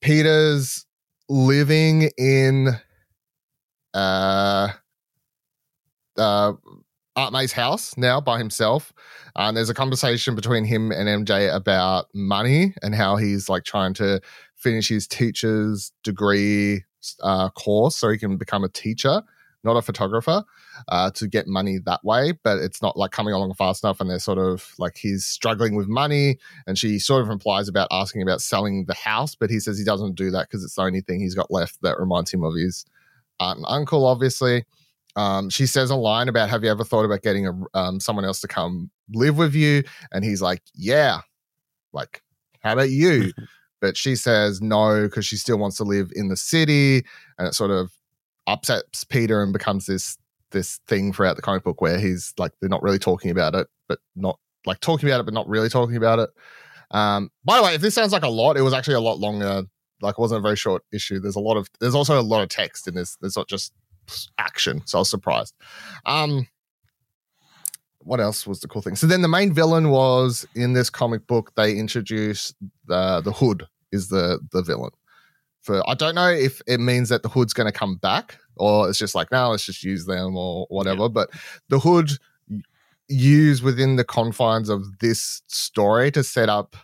Peter's 0.00 0.86
living 1.28 2.10
in 2.18 2.68
uh, 3.94 4.68
uh, 6.16 6.52
Aunt 7.16 7.32
May's 7.32 7.52
house 7.52 7.96
now 7.96 8.20
by 8.20 8.38
himself. 8.38 8.92
Uh, 9.34 9.48
and 9.48 9.56
there's 9.56 9.70
a 9.70 9.74
conversation 9.74 10.34
between 10.34 10.64
him 10.64 10.92
and 10.92 11.26
MJ 11.26 11.52
about 11.54 12.06
money 12.14 12.74
and 12.82 12.94
how 12.94 13.16
he's 13.16 13.48
like 13.48 13.64
trying 13.64 13.94
to 13.94 14.20
finish 14.54 14.88
his 14.88 15.06
teacher's 15.06 15.92
degree 16.04 16.84
uh, 17.22 17.48
course 17.50 17.96
so 17.96 18.08
he 18.10 18.18
can 18.18 18.36
become 18.36 18.64
a 18.64 18.68
teacher, 18.68 19.22
not 19.64 19.76
a 19.76 19.82
photographer, 19.82 20.44
uh, 20.88 21.10
to 21.12 21.26
get 21.26 21.46
money 21.46 21.78
that 21.78 22.04
way. 22.04 22.32
But 22.42 22.58
it's 22.58 22.82
not 22.82 22.96
like 22.96 23.10
coming 23.10 23.34
along 23.34 23.54
fast 23.54 23.84
enough. 23.84 24.00
And 24.00 24.10
they're 24.10 24.18
sort 24.18 24.38
of 24.38 24.72
like 24.78 24.96
he's 24.96 25.24
struggling 25.24 25.76
with 25.76 25.88
money. 25.88 26.38
And 26.66 26.78
she 26.78 26.98
sort 26.98 27.22
of 27.22 27.30
implies 27.30 27.68
about 27.68 27.88
asking 27.90 28.22
about 28.22 28.40
selling 28.40 28.84
the 28.86 28.94
house. 28.94 29.34
But 29.34 29.50
he 29.50 29.60
says 29.60 29.78
he 29.78 29.84
doesn't 29.84 30.14
do 30.14 30.30
that 30.30 30.48
because 30.48 30.64
it's 30.64 30.74
the 30.74 30.82
only 30.82 31.00
thing 31.00 31.20
he's 31.20 31.34
got 31.34 31.50
left 31.50 31.80
that 31.82 31.98
reminds 31.98 32.32
him 32.32 32.44
of 32.44 32.54
his 32.54 32.84
aunt 33.40 33.58
and 33.58 33.66
uncle, 33.68 34.06
obviously. 34.06 34.64
Um, 35.16 35.48
she 35.48 35.66
says 35.66 35.90
a 35.90 35.96
line 35.96 36.28
about, 36.28 36.50
"Have 36.50 36.62
you 36.62 36.70
ever 36.70 36.84
thought 36.84 37.04
about 37.04 37.22
getting 37.22 37.46
a 37.46 37.52
um, 37.74 38.00
someone 38.00 38.26
else 38.26 38.40
to 38.42 38.48
come 38.48 38.90
live 39.14 39.38
with 39.38 39.54
you?" 39.54 39.82
And 40.12 40.24
he's 40.24 40.42
like, 40.42 40.62
"Yeah." 40.74 41.20
Like, 41.92 42.22
how 42.60 42.74
about 42.74 42.90
you? 42.90 43.32
but 43.80 43.96
she 43.96 44.14
says 44.14 44.60
no 44.60 45.04
because 45.04 45.24
she 45.24 45.36
still 45.36 45.58
wants 45.58 45.76
to 45.78 45.84
live 45.84 46.10
in 46.14 46.28
the 46.28 46.36
city, 46.36 47.04
and 47.38 47.48
it 47.48 47.54
sort 47.54 47.70
of 47.70 47.92
upsets 48.46 49.04
Peter 49.04 49.42
and 49.42 49.52
becomes 49.52 49.86
this 49.86 50.18
this 50.50 50.80
thing 50.86 51.12
throughout 51.12 51.36
the 51.36 51.42
comic 51.42 51.64
book 51.64 51.80
where 51.80 51.98
he's 51.98 52.32
like, 52.38 52.52
they're 52.60 52.68
not 52.68 52.82
really 52.82 52.98
talking 52.98 53.30
about 53.30 53.54
it, 53.54 53.66
but 53.88 53.98
not 54.14 54.38
like 54.64 54.80
talking 54.80 55.08
about 55.08 55.20
it, 55.20 55.24
but 55.24 55.34
not 55.34 55.48
really 55.48 55.68
talking 55.68 55.96
about 55.96 56.18
it. 56.18 56.30
Um, 56.90 57.30
by 57.44 57.56
the 57.56 57.62
way, 57.62 57.74
if 57.74 57.80
this 57.80 57.94
sounds 57.94 58.12
like 58.12 58.22
a 58.22 58.28
lot, 58.28 58.56
it 58.56 58.62
was 58.62 58.72
actually 58.72 58.94
a 58.94 59.00
lot 59.00 59.18
longer. 59.18 59.64
Like, 60.02 60.14
it 60.18 60.20
wasn't 60.20 60.38
a 60.38 60.42
very 60.42 60.56
short 60.56 60.82
issue. 60.92 61.18
There's 61.20 61.36
a 61.36 61.40
lot 61.40 61.56
of, 61.56 61.68
there's 61.80 61.94
also 61.94 62.20
a 62.20 62.22
lot 62.22 62.42
of 62.42 62.48
text 62.48 62.86
in 62.86 62.94
this. 62.94 63.16
There's 63.20 63.36
not 63.36 63.48
just 63.48 63.72
action. 64.38 64.82
So 64.86 64.98
I 64.98 65.00
was 65.00 65.10
surprised. 65.10 65.54
Um, 66.04 66.46
what 68.00 68.20
else 68.20 68.46
was 68.46 68.60
the 68.60 68.68
cool 68.68 68.82
thing? 68.82 68.94
So 68.94 69.06
then 69.06 69.22
the 69.22 69.28
main 69.28 69.52
villain 69.52 69.90
was 69.90 70.46
in 70.54 70.74
this 70.74 70.90
comic 70.90 71.26
book. 71.26 71.52
They 71.56 71.76
introduced 71.76 72.54
the 72.86 73.20
the 73.20 73.32
Hood 73.32 73.66
is 73.90 74.08
the 74.08 74.38
the 74.52 74.62
villain 74.62 74.92
for. 75.66 75.88
I 75.88 75.94
don't 75.94 76.14
know 76.14 76.30
if 76.30 76.62
it 76.66 76.80
means 76.80 77.10
that 77.10 77.22
the 77.22 77.28
hood's 77.28 77.52
going 77.52 77.70
to 77.70 77.78
come 77.78 77.96
back 77.96 78.38
or 78.56 78.88
it's 78.88 78.98
just 78.98 79.14
like 79.14 79.30
now 79.30 79.50
let's 79.50 79.66
just 79.66 79.82
use 79.82 80.06
them 80.06 80.36
or 80.36 80.66
whatever. 80.70 81.02
Yeah. 81.02 81.08
But 81.08 81.30
the 81.68 81.78
hood 81.78 82.12
used 83.08 83.62
within 83.62 83.96
the 83.96 84.04
confines 84.04 84.68
of 84.68 84.98
this 85.00 85.42
story 85.46 86.10
to 86.12 86.24
set 86.24 86.48
up 86.48 86.76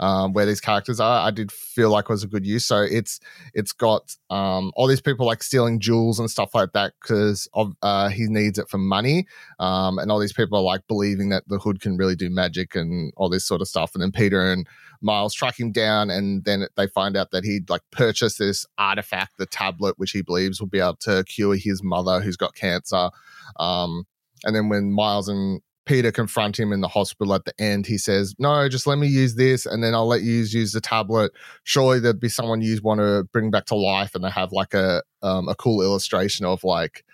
um, 0.00 0.32
where 0.32 0.46
these 0.46 0.60
characters 0.60 0.98
are, 0.98 1.26
I 1.26 1.30
did 1.30 1.52
feel 1.52 1.90
like 1.90 2.08
was 2.08 2.24
a 2.24 2.26
good 2.26 2.46
use. 2.46 2.64
So 2.64 2.80
it's 2.80 3.20
it's 3.54 3.72
got 3.72 4.16
um, 4.30 4.72
all 4.74 4.86
these 4.86 5.00
people 5.00 5.26
like 5.26 5.42
stealing 5.42 5.78
jewels 5.78 6.18
and 6.18 6.30
stuff 6.30 6.54
like 6.54 6.72
that 6.72 6.94
because 7.00 7.48
of 7.52 7.74
uh, 7.82 8.08
he 8.08 8.26
needs 8.26 8.58
it 8.58 8.68
for 8.68 8.78
money, 8.78 9.26
um, 9.58 9.98
and 9.98 10.10
all 10.10 10.18
these 10.18 10.32
people 10.32 10.58
are 10.58 10.62
like 10.62 10.86
believing 10.88 11.28
that 11.28 11.44
the 11.48 11.58
hood 11.58 11.80
can 11.80 11.96
really 11.96 12.16
do 12.16 12.30
magic 12.30 12.74
and 12.74 13.12
all 13.16 13.28
this 13.28 13.44
sort 13.44 13.60
of 13.60 13.68
stuff. 13.68 13.94
And 13.94 14.02
then 14.02 14.10
Peter 14.10 14.50
and 14.50 14.66
Miles 15.02 15.34
track 15.34 15.60
him 15.60 15.70
down, 15.70 16.08
and 16.10 16.44
then 16.44 16.66
they 16.76 16.86
find 16.86 17.16
out 17.16 17.30
that 17.32 17.44
he'd 17.44 17.68
like 17.68 17.82
purchased 17.90 18.38
this 18.38 18.66
artifact, 18.78 19.36
the 19.36 19.46
tablet, 19.46 19.98
which 19.98 20.12
he 20.12 20.22
believes 20.22 20.60
will 20.60 20.68
be 20.68 20.80
able 20.80 20.96
to 20.96 21.24
cure 21.24 21.56
his 21.56 21.82
mother 21.82 22.20
who's 22.20 22.36
got 22.36 22.54
cancer. 22.54 23.10
Um, 23.58 24.06
and 24.44 24.56
then 24.56 24.70
when 24.70 24.92
Miles 24.92 25.28
and 25.28 25.60
Peter 25.90 26.12
confront 26.12 26.56
him 26.56 26.72
in 26.72 26.82
the 26.82 26.86
hospital 26.86 27.34
at 27.34 27.44
the 27.44 27.60
end, 27.60 27.84
he 27.84 27.98
says, 27.98 28.32
"No, 28.38 28.68
just 28.68 28.86
let 28.86 28.98
me 28.98 29.08
use 29.08 29.34
this, 29.34 29.66
and 29.66 29.82
then 29.82 29.92
I'll 29.92 30.06
let 30.06 30.22
you 30.22 30.34
use 30.34 30.70
the 30.70 30.80
tablet. 30.80 31.32
Surely 31.64 31.98
there'd 31.98 32.20
be 32.20 32.28
someone 32.28 32.60
you 32.60 32.78
want 32.80 33.00
to 33.00 33.24
bring 33.32 33.50
back 33.50 33.66
to 33.66 33.74
life." 33.74 34.14
And 34.14 34.22
they 34.22 34.30
have 34.30 34.52
like 34.52 34.72
a 34.72 35.02
um, 35.20 35.48
a 35.48 35.56
cool 35.56 35.82
illustration 35.82 36.46
of 36.46 36.62
like 36.62 37.04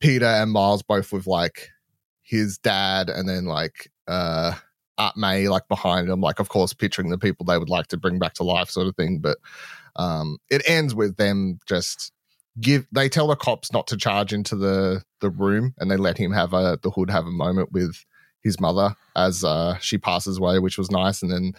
Peter 0.00 0.26
and 0.26 0.50
Miles 0.50 0.82
both 0.82 1.12
with 1.12 1.28
like 1.28 1.70
his 2.24 2.58
dad, 2.58 3.10
and 3.10 3.28
then 3.28 3.44
like 3.44 3.92
uh 4.08 4.54
Aunt 4.98 5.16
May 5.16 5.48
like 5.48 5.68
behind 5.68 6.10
them, 6.10 6.20
like 6.20 6.40
of 6.40 6.48
course 6.48 6.72
picturing 6.72 7.10
the 7.10 7.18
people 7.18 7.46
they 7.46 7.58
would 7.58 7.70
like 7.70 7.86
to 7.88 7.96
bring 7.96 8.18
back 8.18 8.34
to 8.34 8.42
life, 8.42 8.70
sort 8.70 8.88
of 8.88 8.96
thing. 8.96 9.20
But 9.20 9.38
um, 9.94 10.38
it 10.50 10.68
ends 10.68 10.96
with 10.96 11.16
them 11.16 11.60
just 11.68 12.10
give 12.60 12.88
they 12.90 13.08
tell 13.08 13.28
the 13.28 13.36
cops 13.36 13.72
not 13.72 13.86
to 13.86 13.96
charge 13.96 14.32
into 14.32 14.56
the 14.56 15.04
the 15.20 15.30
room 15.30 15.74
and 15.78 15.92
they 15.92 15.96
let 15.96 16.18
him 16.18 16.32
have 16.32 16.52
a 16.54 16.76
the 16.82 16.90
hood 16.90 17.08
have 17.10 17.26
a 17.26 17.30
moment 17.30 17.70
with 17.70 18.04
his 18.46 18.60
mother 18.60 18.94
as 19.14 19.44
uh, 19.44 19.76
she 19.78 19.98
passes 19.98 20.38
away, 20.38 20.58
which 20.58 20.78
was 20.78 20.90
nice. 20.90 21.20
And 21.22 21.30
then 21.30 21.52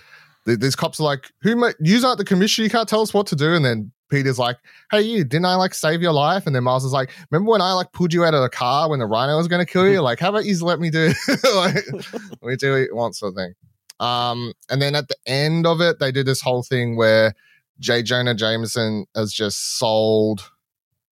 th- 0.45 0.59
these 0.59 0.75
cops 0.75 0.99
are 0.99 1.03
like, 1.03 1.31
"Who? 1.41 1.55
Ma- 1.55 1.73
you 1.79 2.03
aren't 2.05 2.17
the 2.17 2.25
commissioner. 2.25 2.63
You 2.63 2.69
can't 2.71 2.89
tell 2.89 3.01
us 3.01 3.13
what 3.13 3.27
to 3.27 3.35
do." 3.35 3.53
And 3.53 3.63
then 3.63 3.91
Peter's 4.09 4.39
like, 4.39 4.57
"Hey, 4.89 5.01
you 5.01 5.23
didn't 5.23 5.45
I 5.45 5.55
like 5.55 5.73
save 5.73 6.01
your 6.01 6.13
life?" 6.13 6.47
And 6.47 6.55
then 6.55 6.63
Miles 6.63 6.85
is 6.85 6.93
like, 6.93 7.11
"Remember 7.29 7.51
when 7.51 7.61
I 7.61 7.73
like 7.73 7.91
pulled 7.91 8.13
you 8.13 8.23
out 8.23 8.33
of 8.33 8.41
the 8.41 8.49
car 8.49 8.89
when 8.89 8.99
the 8.99 9.05
rhino 9.05 9.37
was 9.37 9.47
going 9.47 9.63
to 9.63 9.71
kill 9.71 9.87
you? 9.87 10.01
Like, 10.07 10.19
how 10.19 10.29
about 10.29 10.45
you 10.45 10.57
let 10.63 10.79
me 10.79 10.89
do 10.89 11.13
like 11.55 11.85
we 12.41 12.55
do 12.55 12.71
what 12.71 12.77
you 12.77 12.95
want 12.95 13.15
sort 13.15 13.33
of 13.33 13.35
thing." 13.35 13.53
Um, 13.99 14.53
and 14.69 14.81
then 14.81 14.95
at 14.95 15.07
the 15.07 15.17
end 15.25 15.67
of 15.67 15.81
it, 15.81 15.99
they 15.99 16.11
did 16.11 16.25
this 16.25 16.41
whole 16.41 16.63
thing 16.63 16.95
where 16.95 17.33
J. 17.79 18.03
Jonah 18.03 18.35
Jameson 18.35 19.05
has 19.15 19.33
just 19.33 19.77
sold 19.77 20.49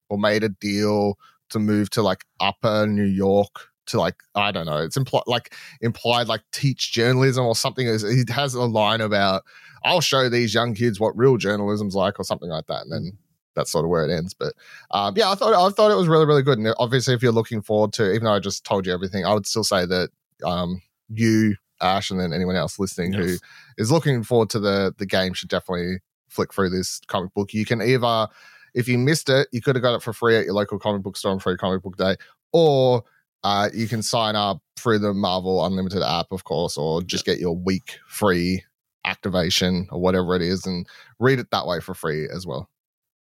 or 0.09 0.17
made 0.17 0.43
a 0.43 0.49
deal 0.49 1.17
to 1.49 1.59
move 1.59 1.89
to 1.91 2.01
like 2.01 2.25
upper 2.39 2.87
New 2.87 3.05
York 3.05 3.69
to 3.87 3.99
like 3.99 4.15
I 4.35 4.51
don't 4.51 4.65
know. 4.65 4.77
It's 4.77 4.97
implied 4.97 5.23
like 5.27 5.53
implied 5.81 6.27
like 6.27 6.41
teach 6.51 6.91
journalism 6.91 7.45
or 7.45 7.55
something. 7.55 7.85
He 7.85 8.23
has 8.31 8.53
a 8.53 8.63
line 8.63 9.01
about 9.01 9.43
I'll 9.83 10.01
show 10.01 10.29
these 10.29 10.53
young 10.53 10.73
kids 10.73 10.99
what 10.99 11.17
real 11.17 11.37
journalism's 11.37 11.95
like 11.95 12.19
or 12.19 12.23
something 12.23 12.49
like 12.49 12.67
that, 12.67 12.83
and 12.83 12.91
then 12.91 13.17
that's 13.55 13.71
sort 13.71 13.85
of 13.85 13.89
where 13.89 14.07
it 14.07 14.15
ends. 14.15 14.33
But 14.33 14.53
um, 14.91 15.13
yeah, 15.17 15.29
I 15.29 15.35
thought 15.35 15.53
I 15.53 15.69
thought 15.69 15.91
it 15.91 15.97
was 15.97 16.07
really 16.07 16.25
really 16.25 16.43
good. 16.43 16.57
And 16.57 16.73
obviously, 16.77 17.13
if 17.13 17.21
you're 17.21 17.31
looking 17.31 17.61
forward 17.61 17.93
to, 17.93 18.11
even 18.11 18.25
though 18.25 18.33
I 18.33 18.39
just 18.39 18.65
told 18.65 18.85
you 18.85 18.93
everything, 18.93 19.25
I 19.25 19.33
would 19.33 19.47
still 19.47 19.63
say 19.63 19.85
that 19.85 20.09
um, 20.43 20.81
you 21.09 21.55
Ash 21.81 22.09
and 22.09 22.19
then 22.19 22.33
anyone 22.33 22.55
else 22.55 22.79
listening 22.79 23.13
yes. 23.13 23.23
who 23.23 23.37
is 23.77 23.91
looking 23.91 24.23
forward 24.23 24.49
to 24.51 24.59
the 24.59 24.93
the 24.97 25.05
game 25.05 25.33
should 25.33 25.49
definitely 25.49 25.99
flick 26.29 26.53
through 26.53 26.69
this 26.69 26.99
comic 27.07 27.33
book. 27.33 27.53
You 27.53 27.65
can 27.65 27.81
either 27.81 28.27
if 28.73 28.87
you 28.87 28.97
missed 28.97 29.29
it, 29.29 29.47
you 29.51 29.61
could 29.61 29.75
have 29.75 29.83
got 29.83 29.95
it 29.95 30.01
for 30.01 30.13
free 30.13 30.37
at 30.37 30.45
your 30.45 30.53
local 30.53 30.77
comic 30.77 31.01
book 31.01 31.15
store 31.15 31.31
on 31.31 31.39
Free 31.39 31.55
Comic 31.55 31.81
Book 31.81 31.97
Day, 31.97 32.17
or 32.51 33.03
uh, 33.45 33.69
you 33.75 33.87
can 33.87 34.01
sign 34.01 34.35
up 34.35 34.59
through 34.75 34.97
the 34.97 35.13
Marvel 35.13 35.63
Unlimited 35.63 36.01
app, 36.01 36.31
of 36.31 36.45
course, 36.45 36.77
or 36.77 37.03
just 37.03 37.25
get 37.25 37.37
your 37.37 37.55
week 37.55 37.99
free 38.07 38.63
activation 39.05 39.87
or 39.91 40.01
whatever 40.01 40.35
it 40.35 40.41
is 40.41 40.65
and 40.65 40.87
read 41.19 41.37
it 41.37 41.51
that 41.51 41.67
way 41.67 41.79
for 41.79 41.93
free 41.93 42.27
as 42.27 42.47
well. 42.47 42.67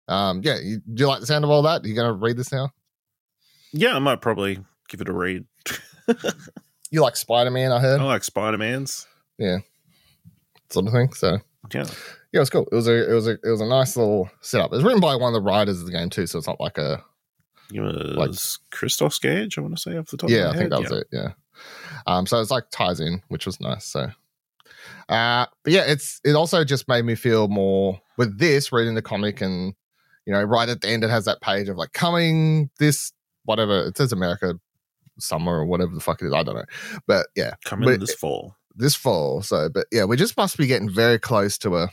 Um, 0.08 0.40
yeah, 0.42 0.58
you, 0.64 0.78
do 0.94 1.02
you 1.02 1.08
like 1.08 1.20
the 1.20 1.26
sound 1.26 1.44
of 1.44 1.52
all 1.52 1.64
that? 1.64 1.84
Are 1.84 1.88
you 1.88 1.96
going 1.96 2.08
to 2.08 2.14
read 2.14 2.38
this 2.38 2.54
now? 2.54 2.70
Yeah, 3.74 3.94
I 3.94 4.00
might 4.00 4.22
probably 4.22 4.58
give 4.88 5.02
it 5.02 5.10
a 5.10 5.14
read. 5.14 5.44
you 6.92 7.02
like 7.02 7.18
Spider 7.18 7.52
Man? 7.52 7.74
I 7.74 7.82
heard. 7.82 8.00
I 8.00 8.06
like 8.06 8.24
Spider 8.24 8.58
Man's. 8.58 9.08
Yeah, 9.38 9.58
sort 10.70 10.88
of 10.88 10.94
thing. 10.94 11.12
So 11.12 11.40
yeah, 11.74 11.84
yeah, 11.84 11.86
it 12.32 12.40
was 12.40 12.50
cool. 12.50 12.70
It 12.72 12.76
was 12.76 12.88
a 12.88 13.12
it 13.12 13.14
was 13.14 13.28
a 13.28 13.32
it 13.32 13.50
was 13.50 13.60
a 13.60 13.68
nice 13.68 13.98
little 13.98 14.30
setup. 14.40 14.72
It 14.72 14.76
was 14.76 14.86
written 14.86 15.02
by 15.02 15.18
one 15.18 15.34
of 15.36 15.44
the 15.44 15.46
writers 15.46 15.82
of 15.82 15.88
the 15.88 15.92
game 15.92 16.10
too, 16.10 16.26
so 16.26 16.38
it's 16.38 16.48
not 16.48 16.62
like 16.62 16.78
a 16.78 17.04
it 17.72 17.82
was 17.82 18.16
like, 18.16 18.72
Christos 18.72 19.20
Gage, 19.20 19.58
I 19.58 19.62
want 19.62 19.76
to 19.76 19.82
say 19.82 19.98
off 19.98 20.08
the 20.08 20.18
top. 20.18 20.30
Of 20.30 20.36
yeah, 20.36 20.50
I 20.50 20.58
think 20.58 20.70
that 20.70 20.82
was 20.82 20.92
yeah. 20.92 20.98
it. 20.98 21.08
Yeah. 21.12 21.30
Um, 22.08 22.26
so 22.26 22.40
it's 22.40 22.52
like 22.52 22.66
ties 22.72 23.00
in, 23.00 23.22
which 23.30 23.46
was 23.46 23.60
nice. 23.60 23.86
So, 23.86 24.10
uh, 25.10 25.46
but 25.64 25.74
yeah, 25.74 25.84
it's 25.88 26.20
it 26.24 26.36
also 26.36 26.64
just 26.64 26.88
made 26.88 27.06
me 27.06 27.16
feel 27.16 27.48
more 27.48 28.00
with 28.18 28.38
this 28.38 28.72
reading 28.72 28.96
the 28.96 29.02
comic 29.02 29.42
and 29.42 29.74
you 30.26 30.34
know 30.34 30.44
right 30.44 30.70
at 30.70 30.82
the 30.82 30.90
end 30.90 31.04
it 31.04 31.10
has 31.10 31.26
that 31.26 31.42
page 31.42 31.70
of 31.70 31.78
like 31.78 31.94
coming 31.94 32.70
this 32.80 33.12
whatever 33.46 33.86
it 33.86 33.98
says 33.98 34.12
America 34.12 34.60
summer 35.20 35.60
or 35.60 35.66
whatever 35.66 35.94
the 35.94 36.02
fuck 36.02 36.22
it 36.22 36.26
is 36.26 36.34
I 36.34 36.44
don't 36.44 36.56
know, 36.56 36.66
but 37.08 37.28
yeah, 37.36 37.54
coming 37.64 37.90
but, 37.90 38.00
this 38.00 38.14
fall. 38.14 38.56
This 38.76 38.96
fall. 38.96 39.42
So, 39.42 39.70
but 39.70 39.88
yeah, 39.92 40.04
we 40.04 40.18
just 40.18 40.36
must 40.36 40.58
be 40.58 40.68
getting 40.68 40.90
very 40.90 41.18
close 41.18 41.58
to 41.60 41.78
a 41.78 41.90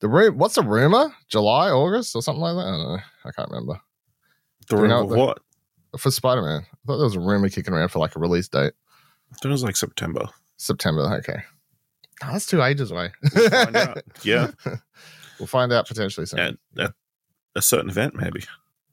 the 0.00 0.08
room. 0.08 0.38
What's 0.38 0.56
the 0.56 0.62
rumor? 0.62 1.14
July, 1.28 1.70
August, 1.70 2.14
or 2.14 2.22
something 2.22 2.42
like 2.42 2.54
that. 2.54 2.66
I 2.66 2.70
don't 2.70 2.88
know. 2.88 2.98
I 3.24 3.30
can't 3.30 3.50
remember. 3.50 3.80
The 4.68 4.76
rumor 4.76 5.02
of 5.02 5.10
what? 5.10 5.38
For 5.98 6.10
Spider 6.10 6.42
Man. 6.42 6.62
I 6.62 6.76
thought 6.86 6.96
there 6.96 7.04
was 7.04 7.16
a 7.16 7.20
rumor 7.20 7.48
kicking 7.48 7.74
around 7.74 7.88
for 7.88 7.98
like 7.98 8.16
a 8.16 8.18
release 8.18 8.48
date. 8.48 8.72
It 9.42 9.48
was 9.48 9.64
like 9.64 9.76
September. 9.76 10.28
September, 10.56 11.02
okay. 11.18 11.42
Oh, 12.22 12.32
that's 12.32 12.46
two 12.46 12.62
ages 12.62 12.90
away. 12.90 13.10
We'll 13.34 13.94
yeah. 14.22 14.50
we'll 15.38 15.46
find 15.46 15.72
out 15.72 15.88
potentially 15.88 16.26
soon. 16.26 16.58
At, 16.78 16.92
a 17.56 17.62
certain 17.62 17.90
event, 17.90 18.14
maybe. 18.16 18.42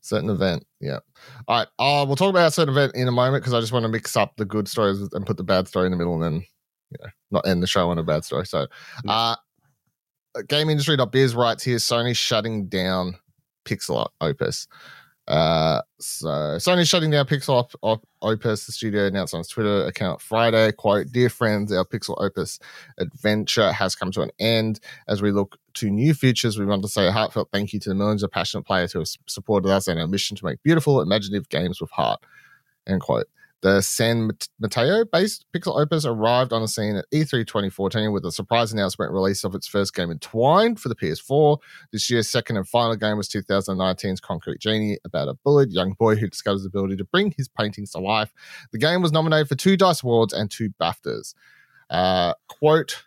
Certain 0.01 0.29
event, 0.29 0.65
yeah. 0.79 0.99
All 1.47 1.57
right. 1.57 1.67
Uh, 1.79 2.05
we'll 2.05 2.15
talk 2.15 2.29
about 2.29 2.47
a 2.47 2.51
certain 2.51 2.73
event 2.73 2.95
in 2.95 3.07
a 3.07 3.11
moment 3.11 3.43
because 3.43 3.53
I 3.53 3.59
just 3.59 3.71
want 3.71 3.83
to 3.83 3.89
mix 3.89 4.15
up 4.15 4.35
the 4.37 4.45
good 4.45 4.67
stories 4.67 4.99
and 5.13 5.25
put 5.25 5.37
the 5.37 5.43
bad 5.43 5.67
story 5.67 5.85
in 5.85 5.91
the 5.91 5.97
middle 5.97 6.13
and 6.13 6.23
then, 6.23 6.45
you 6.91 6.97
know, 7.01 7.09
not 7.31 7.47
end 7.47 7.63
the 7.63 7.67
show 7.67 7.89
on 7.89 7.97
a 7.97 8.03
bad 8.03 8.23
story. 8.23 8.45
So, 8.45 8.67
uh, 9.07 9.35
GamesIndustry.biz 10.37 11.35
writes 11.35 11.63
here 11.63 11.77
Sony 11.77 12.15
shutting 12.15 12.67
down 12.67 13.15
Pixel 13.65 14.07
Opus. 14.21 14.67
Uh, 15.27 15.81
so 15.99 16.27
Sony's 16.27 16.89
shutting 16.89 17.11
down 17.11 17.25
Pixel 17.25 17.53
Op- 17.53 17.75
Op- 17.81 18.07
Opus. 18.21 18.65
The 18.65 18.71
studio 18.71 19.05
announced 19.05 19.33
on 19.33 19.39
its 19.39 19.49
Twitter 19.49 19.85
account 19.85 20.19
Friday, 20.21 20.71
quote, 20.71 21.11
Dear 21.11 21.29
friends, 21.29 21.71
our 21.71 21.85
Pixel 21.85 22.15
Opus 22.17 22.59
adventure 22.97 23.71
has 23.71 23.95
come 23.95 24.11
to 24.11 24.21
an 24.21 24.31
end. 24.39 24.79
As 25.07 25.21
we 25.21 25.31
look 25.31 25.57
to 25.75 25.89
new 25.89 26.13
futures, 26.13 26.57
we 26.57 26.65
want 26.65 26.81
to 26.81 26.89
say 26.89 27.07
a 27.07 27.11
heartfelt 27.11 27.49
thank 27.51 27.71
you 27.71 27.79
to 27.79 27.89
the 27.89 27.95
millions 27.95 28.23
of 28.23 28.31
passionate 28.31 28.63
players 28.63 28.91
who 28.91 28.99
have 28.99 29.09
supported 29.27 29.69
us 29.69 29.87
and 29.87 29.99
our 29.99 30.07
mission 30.07 30.35
to 30.37 30.45
make 30.45 30.61
beautiful, 30.63 31.01
imaginative 31.01 31.49
games 31.49 31.79
with 31.79 31.91
heart, 31.91 32.19
end 32.87 33.01
quote. 33.01 33.27
The 33.61 33.81
San 33.81 34.31
Mateo 34.59 35.05
based 35.05 35.45
Pixel 35.53 35.79
Opus 35.79 36.03
arrived 36.03 36.51
on 36.51 36.61
the 36.61 36.67
scene 36.67 36.95
at 36.95 37.05
E3 37.13 37.45
2014 37.45 38.11
with 38.11 38.25
a 38.25 38.31
surprise 38.31 38.73
announcement 38.73 39.11
release 39.11 39.43
of 39.43 39.53
its 39.53 39.67
first 39.67 39.93
game, 39.93 40.09
Entwined, 40.09 40.79
for 40.79 40.89
the 40.89 40.95
PS4. 40.95 41.57
This 41.91 42.09
year's 42.09 42.27
second 42.27 42.57
and 42.57 42.67
final 42.67 42.95
game 42.95 43.17
was 43.17 43.29
2019's 43.29 44.19
Concrete 44.19 44.59
Genie, 44.59 44.97
about 45.05 45.27
a 45.27 45.35
bullied 45.45 45.71
young 45.71 45.93
boy 45.93 46.15
who 46.15 46.27
discovers 46.27 46.63
the 46.63 46.69
ability 46.69 46.95
to 46.97 47.05
bring 47.05 47.33
his 47.37 47.47
paintings 47.47 47.91
to 47.91 47.99
life. 47.99 48.33
The 48.71 48.79
game 48.79 49.03
was 49.03 49.11
nominated 49.11 49.47
for 49.47 49.55
two 49.55 49.77
DICE 49.77 50.01
Awards 50.01 50.33
and 50.33 50.49
two 50.49 50.71
BAFTAs. 50.81 51.35
Uh, 51.91 52.33
quote, 52.47 53.03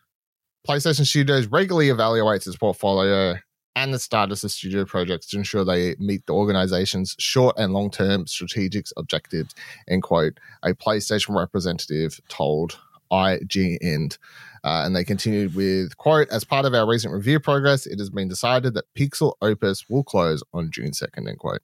PlayStation 0.69 1.05
Studios 1.05 1.47
regularly 1.47 1.89
evaluates 1.89 2.47
its 2.47 2.57
portfolio 2.57 3.39
and 3.77 3.93
the 3.93 3.99
status 3.99 4.45
of 4.45 4.53
studio 4.53 4.85
projects 4.85 5.27
to 5.27 5.37
ensure 5.37 5.65
they 5.65 5.97
meet 5.99 6.27
the 6.27 6.33
organization's 6.33 7.17
short 7.19 7.57
and 7.59 7.73
long 7.73 7.91
term 7.91 8.27
strategic 8.27 8.87
objectives, 8.97 9.55
end 9.89 10.03
quote, 10.03 10.39
a 10.63 10.75
PlayStation 10.75 11.37
representative 11.37 12.21
told 12.29 12.79
IGN. 13.11 14.17
Uh, 14.63 14.83
and 14.85 14.97
they 14.97 15.05
continued 15.05 15.55
with, 15.55 15.97
quote, 15.99 16.29
as 16.31 16.45
part 16.45 16.65
of 16.65 16.73
our 16.73 16.89
recent 16.89 17.13
review 17.13 17.39
progress, 17.39 17.87
it 17.87 17.99
has 17.99 18.09
been 18.09 18.29
decided 18.29 18.75
that 18.75 18.87
Pixel 18.95 19.35
Opus 19.43 19.89
will 19.91 20.05
close 20.05 20.43
on 20.55 20.71
June 20.71 20.93
2nd, 20.93 21.29
end 21.29 21.39
quote. 21.39 21.61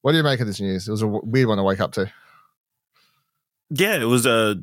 What 0.00 0.12
do 0.12 0.18
you 0.18 0.24
make 0.24 0.40
of 0.40 0.46
this 0.46 0.60
news? 0.60 0.88
It 0.88 0.92
was 0.92 1.02
a 1.02 1.08
weird 1.08 1.48
one 1.48 1.58
to 1.58 1.64
wake 1.64 1.80
up 1.80 1.92
to. 1.92 2.10
Yeah, 3.68 3.96
it 3.96 4.06
was 4.06 4.24
a 4.24 4.56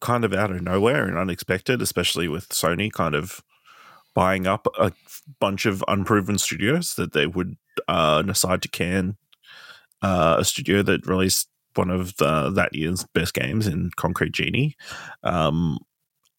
kind 0.00 0.24
of 0.24 0.32
out 0.32 0.50
of 0.50 0.62
nowhere 0.62 1.06
and 1.06 1.18
unexpected, 1.18 1.82
especially 1.82 2.26
with 2.26 2.48
Sony 2.48 2.90
kind 2.90 3.14
of 3.14 3.42
buying 4.14 4.46
up 4.46 4.66
a 4.78 4.92
bunch 5.38 5.66
of 5.66 5.84
unproven 5.88 6.38
studios 6.38 6.94
that 6.94 7.12
they 7.12 7.26
would 7.26 7.56
uh, 7.88 8.22
decide 8.22 8.62
to 8.62 8.68
can 8.68 9.16
uh, 10.02 10.36
a 10.38 10.44
studio 10.44 10.82
that 10.82 11.06
released 11.06 11.48
one 11.74 11.90
of 11.90 12.16
the, 12.16 12.50
that 12.50 12.74
year's 12.74 13.04
best 13.14 13.34
games 13.34 13.66
in 13.66 13.90
Concrete 13.96 14.32
Genie, 14.32 14.76
um, 15.22 15.78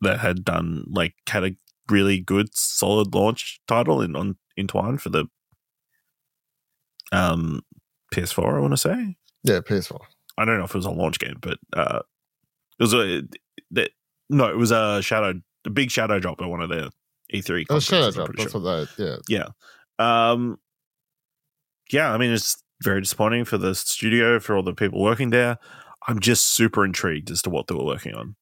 that 0.02 0.20
had 0.20 0.44
done 0.44 0.84
like 0.90 1.14
had 1.30 1.44
a 1.44 1.56
really 1.90 2.20
good 2.20 2.56
solid 2.56 3.14
launch 3.14 3.62
title 3.68 4.02
in 4.02 4.16
on 4.16 4.38
entwined 4.58 5.02
for 5.02 5.10
the 5.10 5.26
um 7.12 7.62
PS4. 8.14 8.56
I 8.56 8.60
want 8.60 8.74
to 8.74 8.78
say. 8.78 9.16
Yeah, 9.44 9.60
PS4. 9.60 10.00
I 10.38 10.46
don't 10.46 10.58
know 10.58 10.66
if 10.66 10.72
it 10.72 10.78
was 10.78 10.86
a 10.86 10.92
launch 10.92 11.20
game, 11.20 11.38
but 11.42 11.60
uh, 11.74 12.00
it 12.80 12.84
was 12.84 12.94
a 12.94 13.24
that 13.72 13.92
no, 14.30 14.50
it 14.50 14.58
was 14.58 14.72
a 14.72 15.02
shadow, 15.02 15.40
a 15.66 15.70
big 15.70 15.92
shadow 15.92 16.20
drop 16.20 16.42
at 16.42 16.50
one 16.50 16.62
of 16.62 16.70
the 16.70 16.92
E3. 17.34 17.66
Oh, 17.70 17.80
Shadow 17.80 18.12
Drop. 18.12 18.30
That's 18.38 18.52
sure. 18.52 18.62
what 18.62 18.88
they. 18.98 19.04
Yeah. 19.06 19.48
Yeah. 20.00 20.32
Um. 20.32 20.58
Yeah, 21.92 22.14
I 22.14 22.18
mean 22.18 22.32
it's 22.32 22.62
very 22.82 23.02
disappointing 23.02 23.46
for 23.46 23.58
the 23.58 23.76
studio 23.76 24.40
for 24.40 24.56
all 24.56 24.64
the 24.64 24.74
people 24.74 25.02
working 25.02 25.30
there. 25.30 25.58
I'm 26.08 26.20
just 26.20 26.46
super 26.46 26.84
intrigued 26.86 27.30
as 27.30 27.42
to 27.44 27.50
what 27.50 27.68
they 27.68 27.76
were 27.76 27.84
working 27.86 28.16
on 28.16 28.36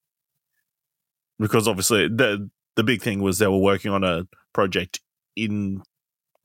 because 1.40 1.68
obviously 1.68 2.08
the 2.08 2.50
the 2.76 2.84
big 2.84 3.02
thing 3.02 3.22
was 3.22 3.40
they 3.40 3.48
were 3.48 3.58
working 3.58 3.92
on 3.92 4.04
a 4.04 4.28
project 4.54 5.00
in 5.36 5.82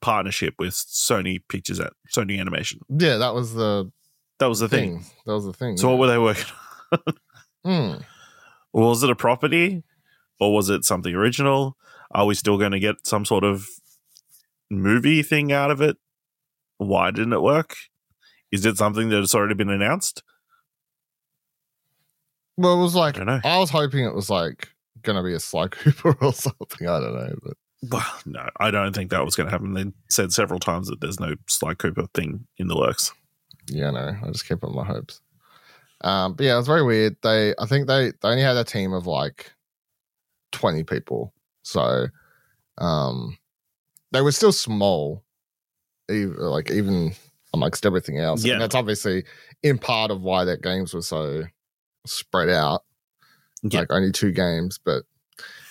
partnership 0.01 0.55
with 0.59 0.73
Sony 0.75 1.41
Pictures 1.49 1.79
at 1.81 1.93
Sony 2.15 2.41
Animation. 2.41 2.81
Yeah, 2.89 3.19
that 3.19 3.35
was 3.35 3.55
the 3.55 3.91
That 4.39 4.47
was 4.49 4.61
the 4.61 4.69
thing. 4.69 4.99
thing. 5.01 5.07
That 5.27 5.35
was 5.35 5.45
the 5.45 5.53
thing. 5.53 5.77
So 5.77 5.89
what 5.91 5.99
were 5.99 6.07
they 6.09 6.19
working 6.19 6.47
on? 6.93 7.15
Hmm. 7.65 8.03
Was 8.73 9.05
it 9.05 9.11
a 9.11 9.15
property 9.15 9.85
or 10.41 10.53
was 10.53 10.69
it 10.69 10.85
something 10.85 11.15
original? 11.15 11.77
Are 12.13 12.27
we 12.27 12.35
still 12.35 12.59
going 12.59 12.73
to 12.73 12.79
get 12.81 13.07
some 13.07 13.25
sort 13.25 13.45
of 13.45 13.67
movie 14.71 15.23
thing 15.23 15.53
out 15.53 15.71
of 15.71 15.81
it? 15.81 15.97
Why 16.79 17.11
didn't 17.11 17.33
it 17.33 17.43
work? 17.43 17.77
Is 18.53 18.65
it 18.67 18.77
something 18.77 19.09
that 19.09 19.17
has 19.21 19.35
already 19.35 19.55
been 19.55 19.71
announced? 19.71 20.23
Well, 22.57 22.79
it 22.79 22.83
was 22.83 22.95
I 22.97 23.01
like 23.01 23.15
don't 23.17 23.27
know. 23.27 23.41
I 23.45 23.59
was 23.59 23.71
hoping 23.71 24.05
it 24.05 24.15
was 24.15 24.31
like 24.31 24.69
gonna 25.03 25.23
be 25.23 25.35
a 25.35 25.41
Sly 25.41 25.69
Cooper 25.71 26.17
or 26.21 26.33
something. 26.33 26.89
I 26.89 27.01
don't 27.01 27.15
know, 27.15 27.35
but 27.43 27.57
Well, 27.91 28.15
no, 28.27 28.49
I 28.61 28.71
don't 28.71 28.95
think 28.95 29.11
that 29.11 29.25
was 29.25 29.35
going 29.35 29.49
to 29.49 29.51
happen. 29.51 29.73
They 29.75 29.87
said 30.09 30.33
several 30.33 30.61
times 30.61 30.89
that 30.89 31.01
there's 31.01 31.19
no 31.21 31.35
Sly 31.49 31.75
Cooper 31.75 32.07
thing 32.15 32.47
in 32.59 32.69
the 32.69 32.77
works. 32.77 33.13
yeah, 33.69 33.91
no, 33.91 34.17
I 34.23 34.31
just 34.31 34.47
kept 34.49 34.63
up 34.63 34.71
my 34.73 34.85
hopes. 34.85 35.21
Um, 36.03 36.35
but 36.35 36.45
yeah, 36.45 36.55
it 36.55 36.59
was 36.59 36.67
very 36.67 36.83
weird. 36.83 37.17
They, 37.23 37.55
I 37.59 37.67
think 37.67 37.87
they, 37.89 38.11
they 38.11 38.29
only 38.29 38.43
had 38.43 38.57
a 38.57 38.65
team 38.65 38.93
of 38.93 39.07
like 39.07 39.53
twenty 40.53 40.85
people, 40.85 41.33
so 41.64 42.06
um, 42.78 43.37
they 44.12 44.21
were 44.21 44.33
still 44.33 44.52
small, 44.52 45.25
even, 46.09 46.37
like 46.37 46.71
even 46.71 47.12
amongst 47.52 47.85
everything 47.85 48.18
else. 48.18 48.44
Yeah. 48.44 48.54
and 48.54 48.62
that's 48.62 48.75
obviously 48.75 49.25
in 49.62 49.78
part 49.78 50.11
of 50.11 50.23
why 50.23 50.44
that 50.44 50.62
games 50.62 50.94
were 50.94 51.02
so 51.02 51.42
spread 52.06 52.49
out. 52.49 52.85
Yeah. 53.62 53.80
Like 53.80 53.92
only 53.92 54.12
two 54.12 54.30
games, 54.30 54.78
but 54.78 55.04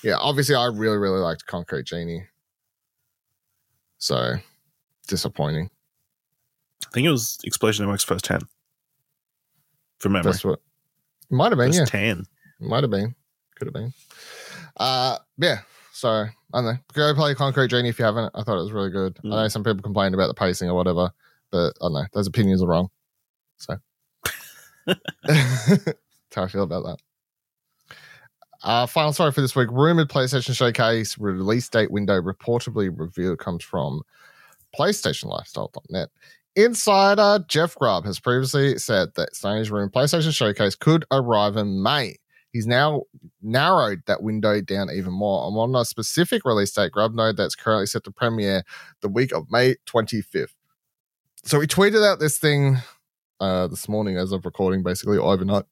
yeah, 0.04 0.18
obviously 0.20 0.56
I 0.56 0.66
really, 0.66 0.98
really 0.98 1.20
liked 1.20 1.46
Concrete 1.46 1.86
Genie. 1.86 2.26
So 4.00 4.36
disappointing. 5.08 5.70
I 6.86 6.90
think 6.92 7.06
it 7.06 7.12
was 7.12 7.40
Explosion 7.44 7.86
MX 7.88 8.06
first 8.06 8.26
10 8.26 8.42
from 10.00 10.14
memory. 10.14 10.32
That's 10.32 10.44
what 10.44 10.60
might 11.30 11.52
have 11.52 11.58
been, 11.60 11.70
First 11.72 11.94
yeah. 11.94 12.14
10. 12.16 12.26
Might 12.60 12.84
have 12.84 12.92
been. 12.92 13.14
Could 13.56 13.68
have 13.68 13.74
been. 13.74 13.94
Uh 14.76 15.20
yeah. 15.38 15.60
So 15.94 16.10
I 16.10 16.28
don't 16.52 16.66
know. 16.66 16.78
Go 16.94 17.14
play 17.14 17.36
Concrete 17.36 17.68
Genie 17.68 17.90
if 17.90 18.00
you 18.00 18.06
haven't. 18.06 18.32
I 18.34 18.42
thought 18.42 18.58
it 18.58 18.64
was 18.64 18.72
really 18.72 18.90
good. 18.90 19.16
Mm. 19.24 19.32
I 19.32 19.44
know 19.44 19.48
some 19.48 19.64
people 19.64 19.84
complained 19.84 20.16
about 20.16 20.28
the 20.28 20.34
pacing 20.34 20.68
or 20.68 20.74
whatever, 20.76 21.12
but 21.52 21.74
I 21.82 21.86
don't 21.86 21.94
know. 21.94 22.06
Those 22.14 22.26
opinions 22.26 22.64
are 22.64 22.68
wrong. 22.68 22.90
So 23.58 23.76
that's 24.86 25.00
how 26.36 26.44
I 26.44 26.48
feel 26.48 26.64
about 26.64 26.84
that. 26.86 27.96
Uh, 28.64 28.88
final 28.88 29.14
story 29.14 29.32
for 29.32 29.42
this 29.42 29.56
week. 29.56 29.70
Rumored 29.72 30.10
PlayStation 30.10 30.56
Showcase 30.56 31.20
release 31.20 31.70
date 31.70 31.92
window 31.92 32.20
reportedly 32.20 32.92
revealed 32.92 33.38
comes 33.38 33.64
from 33.64 34.02
PlayStationLifestyle.net. 34.78 36.10
Insider 36.56 37.46
Jeff 37.48 37.76
Grubb 37.76 38.06
has 38.06 38.20
previously 38.20 38.80
said 38.80 39.10
that 39.16 39.34
Sony's 39.34 39.70
rumored 39.70 39.94
PlayStation 39.94 40.34
Showcase 40.34 40.74
could 40.74 41.06
arrive 41.12 41.56
in 41.56 41.84
May. 41.84 42.18
He's 42.54 42.68
now 42.68 43.04
narrowed 43.42 44.04
that 44.06 44.22
window 44.22 44.62
down 44.62 44.92
even 44.92 45.12
more. 45.12 45.48
I'm 45.48 45.58
on 45.58 45.76
a 45.76 45.84
specific 45.84 46.46
release 46.46 46.72
date, 46.72 46.92
Grubb 46.92 47.16
node 47.16 47.36
that's 47.36 47.56
currently 47.56 47.88
set 47.88 48.04
to 48.04 48.12
premiere 48.12 48.64
the 49.02 49.10
week 49.10 49.34
of 49.34 49.48
May 49.50 49.76
25th. 49.88 50.54
So 51.44 51.60
he 51.60 51.66
tweeted 51.66 52.08
out 52.08 52.20
this 52.20 52.38
thing 52.38 52.78
uh, 53.40 53.68
this 53.68 53.90
morning 53.90 54.18
as 54.18 54.32
of 54.32 54.46
recording, 54.46 54.84
basically 54.84 55.18
overnight. 55.18 55.66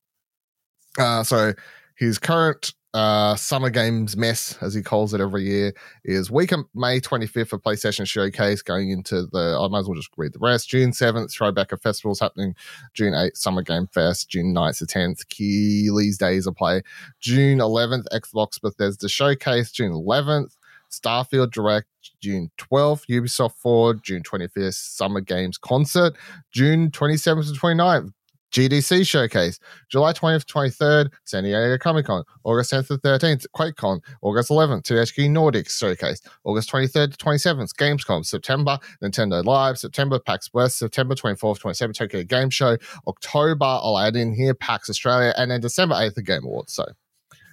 Uh, 0.97 1.23
so 1.23 1.53
his 1.95 2.17
current 2.17 2.73
uh, 2.93 3.35
summer 3.35 3.69
games 3.69 4.17
mess, 4.17 4.57
as 4.61 4.73
he 4.73 4.81
calls 4.81 5.13
it 5.13 5.21
every 5.21 5.43
year, 5.43 5.73
is 6.03 6.29
week 6.29 6.51
of 6.51 6.65
May 6.75 6.99
25th 6.99 7.47
for 7.47 7.59
PlayStation 7.59 8.05
Showcase, 8.05 8.61
going 8.61 8.91
into 8.91 9.27
the, 9.31 9.57
I 9.59 9.67
might 9.69 9.79
as 9.79 9.87
well 9.87 9.95
just 9.95 10.11
read 10.17 10.33
the 10.33 10.39
rest. 10.39 10.69
June 10.69 10.91
7th, 10.91 11.31
Tribeca 11.31 11.81
Festival's 11.81 12.19
happening. 12.19 12.53
June 12.93 13.13
8th, 13.13 13.37
Summer 13.37 13.61
Game 13.61 13.87
Fest. 13.87 14.29
June 14.29 14.53
9th 14.53 14.79
to 14.79 14.85
10th, 14.85 15.27
Keighley's 15.29 16.17
Days 16.17 16.47
of 16.47 16.55
Play. 16.55 16.81
June 17.21 17.59
11th, 17.59 18.05
Xbox 18.13 18.59
Bethesda 18.61 19.07
Showcase. 19.07 19.71
June 19.71 19.91
11th, 19.91 20.57
Starfield 20.91 21.51
Direct. 21.51 21.87
June 22.19 22.51
12th, 22.57 23.05
Ubisoft 23.09 23.53
Forward. 23.53 24.03
June 24.03 24.23
25th, 24.23 24.73
Summer 24.73 25.21
Games 25.21 25.57
Concert. 25.57 26.15
June 26.51 26.91
27th 26.91 27.53
to 27.53 27.59
29th, 27.59 28.11
GDC 28.51 29.07
Showcase. 29.07 29.59
July 29.89 30.13
20th, 30.13 30.45
23rd, 30.45 31.09
San 31.23 31.43
Diego 31.43 31.77
Comic 31.77 32.05
Con. 32.05 32.23
August 32.43 32.71
10th 32.71 32.87
to 32.87 32.97
13th, 32.97 33.45
QuakeCon. 33.55 34.01
August 34.21 34.49
11th, 34.49 34.83
THQ 34.83 35.29
Nordics 35.29 35.77
Showcase. 35.77 36.21
August 36.43 36.71
23rd 36.71 37.17
to 37.17 37.17
27th, 37.17 37.73
Gamescom. 37.75 38.25
September, 38.25 38.77
Nintendo 39.01 39.43
Live. 39.43 39.77
September, 39.77 40.19
PAX 40.19 40.53
West. 40.53 40.77
September 40.77 41.15
24th, 41.15 41.59
27th, 41.59 41.95
Tokyo 41.95 42.23
Game 42.23 42.49
Show. 42.49 42.77
October, 43.07 43.65
I'll 43.65 43.97
add 43.97 44.15
in 44.15 44.33
here, 44.33 44.53
PAX 44.53 44.89
Australia. 44.89 45.33
And 45.37 45.49
then 45.51 45.61
December 45.61 45.95
8th, 45.95 46.15
the 46.15 46.23
Game 46.23 46.43
Awards. 46.43 46.73
So. 46.73 46.85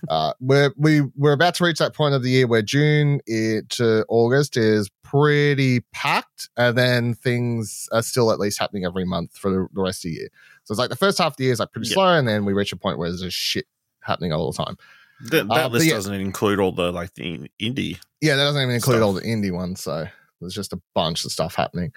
Uh, 0.09 0.33
we're 0.41 0.73
we 0.77 1.01
we're 1.17 1.33
about 1.33 1.55
to 1.57 1.65
reach 1.65 1.79
that 1.79 1.93
point 1.93 2.15
of 2.15 2.23
the 2.23 2.31
year 2.31 2.47
where 2.47 2.63
June 2.63 3.21
to 3.27 4.05
August 4.09 4.57
is 4.57 4.89
pretty 5.03 5.81
packed, 5.93 6.49
and 6.57 6.79
then 6.79 7.15
things 7.15 7.89
are 7.93 8.03
still 8.03 8.31
at 8.31 8.39
least 8.39 8.61
happening 8.61 8.85
every 8.85 9.05
month 9.05 9.37
for 9.37 9.51
the, 9.51 9.67
the 9.73 9.83
rest 9.83 10.05
of 10.05 10.11
the 10.11 10.17
year. 10.17 10.29
So 10.69 10.73
it's 10.73 10.79
like 10.79 10.91
the 10.91 10.97
first 10.97 11.17
half 11.17 11.33
of 11.33 11.37
the 11.39 11.45
year 11.45 11.53
is 11.55 11.61
like 11.61 11.73
pretty 11.73 11.89
Yeah. 11.89 11.95
slow, 11.95 12.13
and 12.19 12.29
then 12.29 12.45
we 12.45 12.53
reach 12.53 12.73
a 12.73 12.77
point 12.77 12.99
where 12.99 13.09
there's 13.09 13.23
just 13.23 13.39
shit 13.39 13.65
happening 14.03 14.35
all 14.35 14.53
the 14.53 14.63
time. 14.63 14.77
That, 15.31 15.49
that 15.49 15.65
Uh, 15.65 15.69
list 15.69 15.87
yeah. 15.87 15.95
doesn't 15.95 16.13
include 16.15 16.61
all 16.61 16.73
the 16.73 16.93
like 16.93 17.15
the 17.15 17.49
indie. 17.59 17.99
Yeah, 18.21 18.37
that 18.37 18.45
doesn't 18.45 18.61
even 18.61 18.75
include 18.75 18.97
Stuff. 18.99 19.07
all 19.07 19.13
the 19.15 19.23
indie 19.23 19.51
ones. 19.51 19.81
So 19.81 20.07
there's 20.43 20.53
just 20.55 20.75
a 20.75 20.81
bunch 20.95 21.25
of 21.25 21.33
stuff 21.33 21.55
happening. 21.55 21.95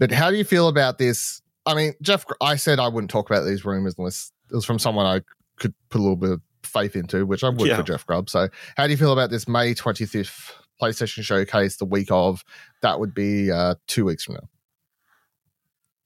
But 0.00 0.10
how 0.10 0.28
do 0.28 0.36
you 0.36 0.42
feel 0.42 0.66
about 0.66 0.98
this? 0.98 1.40
I 1.66 1.74
mean, 1.74 1.94
Jeff, 2.02 2.26
I 2.40 2.56
said 2.56 2.80
I 2.80 2.88
wouldn't 2.88 3.12
talk 3.12 3.30
about 3.30 3.44
these 3.44 3.64
rumors 3.64 3.94
unless 3.96 4.32
it 4.50 4.56
was 4.56 4.64
from 4.64 4.80
someone 4.80 5.06
I 5.06 5.20
could 5.60 5.72
put 5.88 5.98
a 6.00 6.02
little 6.02 6.16
bit 6.16 6.30
of 6.32 6.40
faith 6.64 6.96
into, 6.96 7.24
which 7.26 7.44
I 7.44 7.48
would 7.50 7.68
Yeah. 7.68 7.76
for 7.76 7.84
Jeff 7.84 8.04
Grubb. 8.06 8.28
So 8.28 8.48
how 8.76 8.86
do 8.86 8.90
you 8.90 8.96
feel 8.96 9.12
about 9.12 9.30
this 9.30 9.46
May 9.46 9.72
25th 9.72 10.50
PlayStation 10.82 11.22
Showcase, 11.22 11.76
the 11.76 11.84
week 11.84 12.08
of? 12.10 12.42
That 12.82 12.98
would 12.98 13.14
be 13.14 13.52
uh, 13.52 13.76
two 13.86 14.04
weeks 14.04 14.24
from 14.24 14.34
now. 14.34 14.48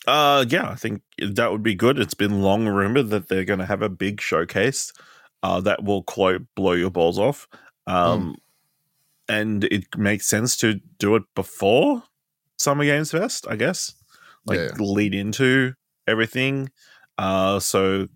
Uh, 0.06 0.44
yeah, 0.48 0.68
I 0.70 0.74
think 0.74 1.02
that 1.18 1.50
would 1.50 1.62
be 1.62 1.74
good. 1.74 1.98
It's 1.98 2.14
been 2.14 2.42
long 2.42 2.66
rumored 2.66 3.10
that 3.10 3.28
they're 3.28 3.44
going 3.44 3.60
to 3.60 3.66
have 3.66 3.82
a 3.82 3.88
big 3.88 4.20
showcase 4.20 4.92
uh, 5.42 5.60
that 5.62 5.82
will 5.84 6.02
clo- 6.02 6.46
blow 6.54 6.72
your 6.72 6.90
balls 6.90 7.18
off. 7.18 7.48
Um, 7.86 8.36
And 9.28 9.64
it 9.64 9.84
makes 9.96 10.26
sense 10.26 10.56
to 10.58 10.80
do 10.98 11.16
it 11.16 11.22
before 11.34 12.02
Summer 12.58 12.84
Games 12.84 13.10
Fest, 13.10 13.46
I 13.48 13.56
guess. 13.56 13.94
Like 14.44 14.58
Yeah. 14.58 14.72
lead 14.78 15.14
into 15.14 15.72
everything 16.06 16.70
uh, 17.16 17.58
so 17.60 18.08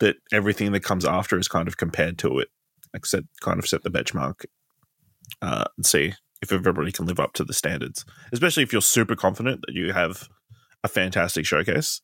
that 0.00 0.16
everything 0.30 0.72
that 0.72 0.80
comes 0.80 1.06
after 1.06 1.38
is 1.38 1.48
kind 1.48 1.66
of 1.66 1.78
compared 1.78 2.18
to 2.18 2.38
it. 2.40 2.48
Like 2.92 3.06
set, 3.06 3.24
kind 3.40 3.58
of 3.58 3.66
set 3.66 3.82
the 3.82 3.90
benchmark 3.90 4.44
uh, 5.40 5.64
and 5.76 5.86
see 5.86 6.12
if 6.42 6.52
everybody 6.52 6.92
can 6.92 7.06
live 7.06 7.18
up 7.20 7.32
to 7.34 7.44
the 7.44 7.54
standards. 7.54 8.04
Especially 8.32 8.62
if 8.62 8.72
you're 8.72 8.82
super 8.82 9.16
confident 9.16 9.62
that 9.66 9.74
you 9.74 9.92
have 9.94 10.28
a 10.84 10.88
fantastic 10.88 11.46
showcase. 11.46 12.00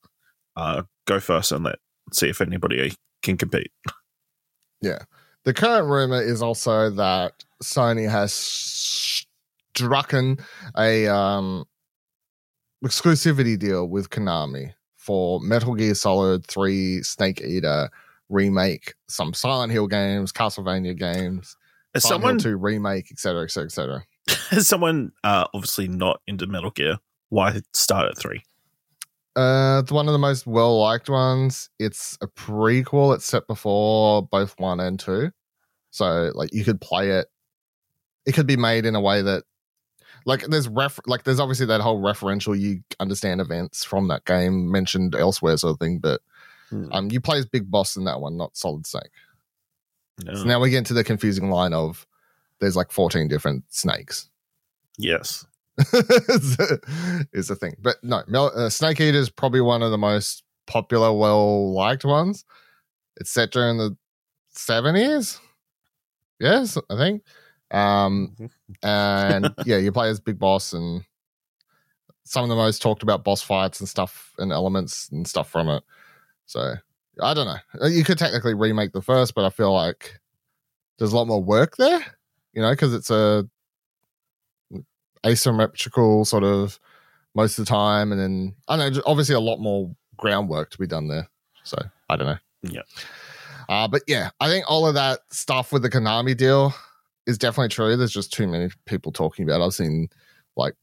Uh, 0.56 0.82
go 1.06 1.20
first 1.20 1.52
and 1.52 1.64
let 1.64 1.76
see 2.12 2.28
if 2.28 2.40
anybody 2.40 2.94
can 3.22 3.36
compete. 3.36 3.72
Yeah. 4.80 5.04
The 5.44 5.54
current 5.54 5.88
rumor 5.88 6.22
is 6.22 6.42
also 6.42 6.90
that 6.90 7.44
Sony 7.62 8.08
has 8.08 8.32
strucken 9.74 10.40
a 10.76 11.06
um, 11.08 11.64
exclusivity 12.84 13.58
deal 13.58 13.88
with 13.88 14.10
Konami 14.10 14.72
for 14.96 15.40
Metal 15.40 15.74
Gear 15.74 15.94
Solid 15.94 16.46
3 16.46 17.02
Snake 17.02 17.42
Eater 17.42 17.90
remake, 18.28 18.94
some 19.08 19.34
Silent 19.34 19.72
Hill 19.72 19.86
games, 19.86 20.32
Castlevania 20.32 20.96
games, 20.96 21.56
As 21.94 22.04
someone, 22.04 22.38
Hill 22.38 22.52
2 22.52 22.56
remake, 22.56 23.10
etc., 23.10 23.44
etc., 23.44 23.66
etc. 23.66 24.04
as 24.50 24.66
someone 24.66 25.12
uh, 25.24 25.46
obviously 25.52 25.88
not 25.88 26.20
into 26.26 26.46
Metal 26.46 26.70
Gear, 26.70 26.98
why 27.28 27.60
start 27.72 28.08
at 28.08 28.18
three? 28.18 28.42
Uh, 29.36 29.80
it's 29.82 29.90
one 29.92 30.06
of 30.06 30.12
the 30.12 30.18
most 30.18 30.46
well 30.46 30.78
liked 30.80 31.08
ones. 31.08 31.68
It's 31.78 32.16
a 32.20 32.26
prequel. 32.28 33.14
It's 33.14 33.24
set 33.26 33.46
before 33.46 34.22
both 34.22 34.54
one 34.58 34.78
and 34.80 34.98
two, 34.98 35.32
so 35.90 36.30
like 36.34 36.52
you 36.52 36.64
could 36.64 36.80
play 36.80 37.10
it. 37.10 37.26
It 38.26 38.32
could 38.32 38.46
be 38.46 38.56
made 38.56 38.86
in 38.86 38.94
a 38.94 39.00
way 39.00 39.22
that, 39.22 39.42
like 40.24 40.46
there's 40.46 40.68
ref 40.68 41.00
like 41.06 41.24
there's 41.24 41.40
obviously 41.40 41.66
that 41.66 41.80
whole 41.80 42.00
referential 42.00 42.58
you 42.58 42.82
understand 43.00 43.40
events 43.40 43.84
from 43.84 44.08
that 44.08 44.24
game 44.24 44.70
mentioned 44.70 45.14
elsewhere 45.14 45.56
sort 45.56 45.72
of 45.72 45.78
thing, 45.80 45.98
but 45.98 46.20
Hmm. 46.70 46.88
um 46.92 47.10
you 47.10 47.20
play 47.20 47.36
as 47.38 47.44
Big 47.46 47.70
Boss 47.70 47.96
in 47.96 48.04
that 48.04 48.20
one, 48.20 48.36
not 48.38 48.56
Solid 48.56 48.86
Snake. 48.86 49.10
No. 50.24 50.34
So 50.34 50.44
now 50.44 50.60
we 50.60 50.70
get 50.70 50.78
into 50.78 50.94
the 50.94 51.04
confusing 51.04 51.50
line 51.50 51.74
of 51.74 52.06
there's 52.60 52.76
like 52.76 52.90
14 52.92 53.28
different 53.28 53.64
snakes. 53.68 54.30
yes. 54.96 55.44
is 57.32 57.48
the 57.48 57.56
thing. 57.58 57.74
But 57.80 57.96
no, 58.02 58.22
Mel- 58.28 58.52
uh, 58.54 58.70
Snake 58.70 59.00
Eater 59.00 59.18
is 59.18 59.30
probably 59.30 59.60
one 59.60 59.82
of 59.82 59.90
the 59.90 59.98
most 59.98 60.44
popular, 60.66 61.12
well 61.12 61.72
liked 61.72 62.04
ones. 62.04 62.44
It's 63.16 63.30
set 63.30 63.50
during 63.52 63.78
the 63.78 63.96
70s. 64.52 65.40
Yes, 66.40 66.76
I 66.90 66.96
think. 66.96 67.22
Um, 67.70 68.34
Mhm. 68.38 68.50
and 68.82 69.54
yeah, 69.64 69.76
you 69.78 69.92
play 69.92 70.08
as 70.10 70.20
Big 70.20 70.38
Boss 70.38 70.72
and 70.72 71.04
some 72.24 72.42
of 72.44 72.48
the 72.48 72.56
most 72.56 72.80
talked 72.80 73.02
about 73.02 73.24
boss 73.24 73.42
fights 73.42 73.80
and 73.80 73.88
stuff 73.88 74.32
and 74.38 74.52
elements 74.52 75.08
and 75.10 75.26
stuff 75.26 75.50
from 75.50 75.68
it. 75.68 75.82
So 76.46 76.74
I 77.20 77.34
don't 77.34 77.46
know. 77.46 77.58
Uh, 77.82 77.86
You 77.88 78.04
could 78.04 78.18
technically 78.18 78.54
remake 78.54 78.92
the 78.92 79.02
first, 79.02 79.34
but 79.34 79.44
I 79.44 79.50
feel 79.50 79.72
like 79.72 80.20
there's 80.98 81.12
a 81.12 81.16
lot 81.16 81.26
more 81.26 81.42
work 81.42 81.76
there, 81.76 82.00
you 82.52 82.62
know, 82.62 82.70
because 82.70 82.94
it's 82.94 83.10
a 83.10 83.48
asymmetrical 85.24 86.24
sort 86.24 86.44
of 86.44 86.78
most 87.34 87.58
of 87.58 87.64
the 87.64 87.68
time, 87.68 88.12
and 88.12 88.20
then 88.20 88.54
I 88.68 88.76
don't 88.76 88.94
know, 88.94 89.02
obviously 89.06 89.34
a 89.34 89.40
lot 89.40 89.58
more 89.58 89.94
groundwork 90.16 90.70
to 90.70 90.78
be 90.78 90.86
done 90.86 91.08
there. 91.08 91.28
So 91.64 91.78
I 92.08 92.16
don't 92.16 92.26
know. 92.26 92.38
Yeah. 92.62 92.82
Uh, 93.68 93.88
but 93.88 94.02
yeah, 94.06 94.30
I 94.40 94.48
think 94.48 94.64
all 94.68 94.86
of 94.86 94.94
that 94.94 95.20
stuff 95.30 95.72
with 95.72 95.82
the 95.82 95.90
Konami 95.90 96.36
deal 96.36 96.74
is 97.26 97.38
definitely 97.38 97.70
true. 97.70 97.96
There's 97.96 98.12
just 98.12 98.32
too 98.32 98.46
many 98.46 98.70
people 98.86 99.12
talking 99.12 99.44
about. 99.44 99.60
it. 99.60 99.64
I've 99.64 99.74
seen 99.74 100.08
like 100.56 100.74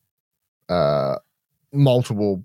uh 0.70 1.16
multiple 1.74 2.44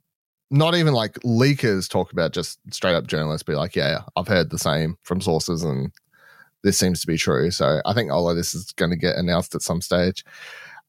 not 0.50 0.74
even 0.76 0.94
like 0.94 1.14
leakers 1.20 1.88
talk 1.88 2.12
about 2.12 2.32
just 2.32 2.58
straight 2.72 2.94
up 2.94 3.06
journalists 3.06 3.42
be 3.42 3.54
like, 3.54 3.74
yeah, 3.74 4.02
I've 4.14 4.28
heard 4.28 4.50
the 4.50 4.58
same 4.58 4.96
from 5.02 5.20
sources 5.20 5.64
and 5.64 5.90
this 6.62 6.78
seems 6.78 7.00
to 7.00 7.06
be 7.06 7.16
true. 7.16 7.50
So 7.50 7.80
I 7.84 7.92
think 7.92 8.10
all 8.10 8.30
of 8.30 8.36
this 8.36 8.54
is 8.54 8.72
going 8.72 8.90
to 8.90 8.96
get 8.96 9.16
announced 9.16 9.54
at 9.54 9.62
some 9.62 9.80
stage. 9.80 10.24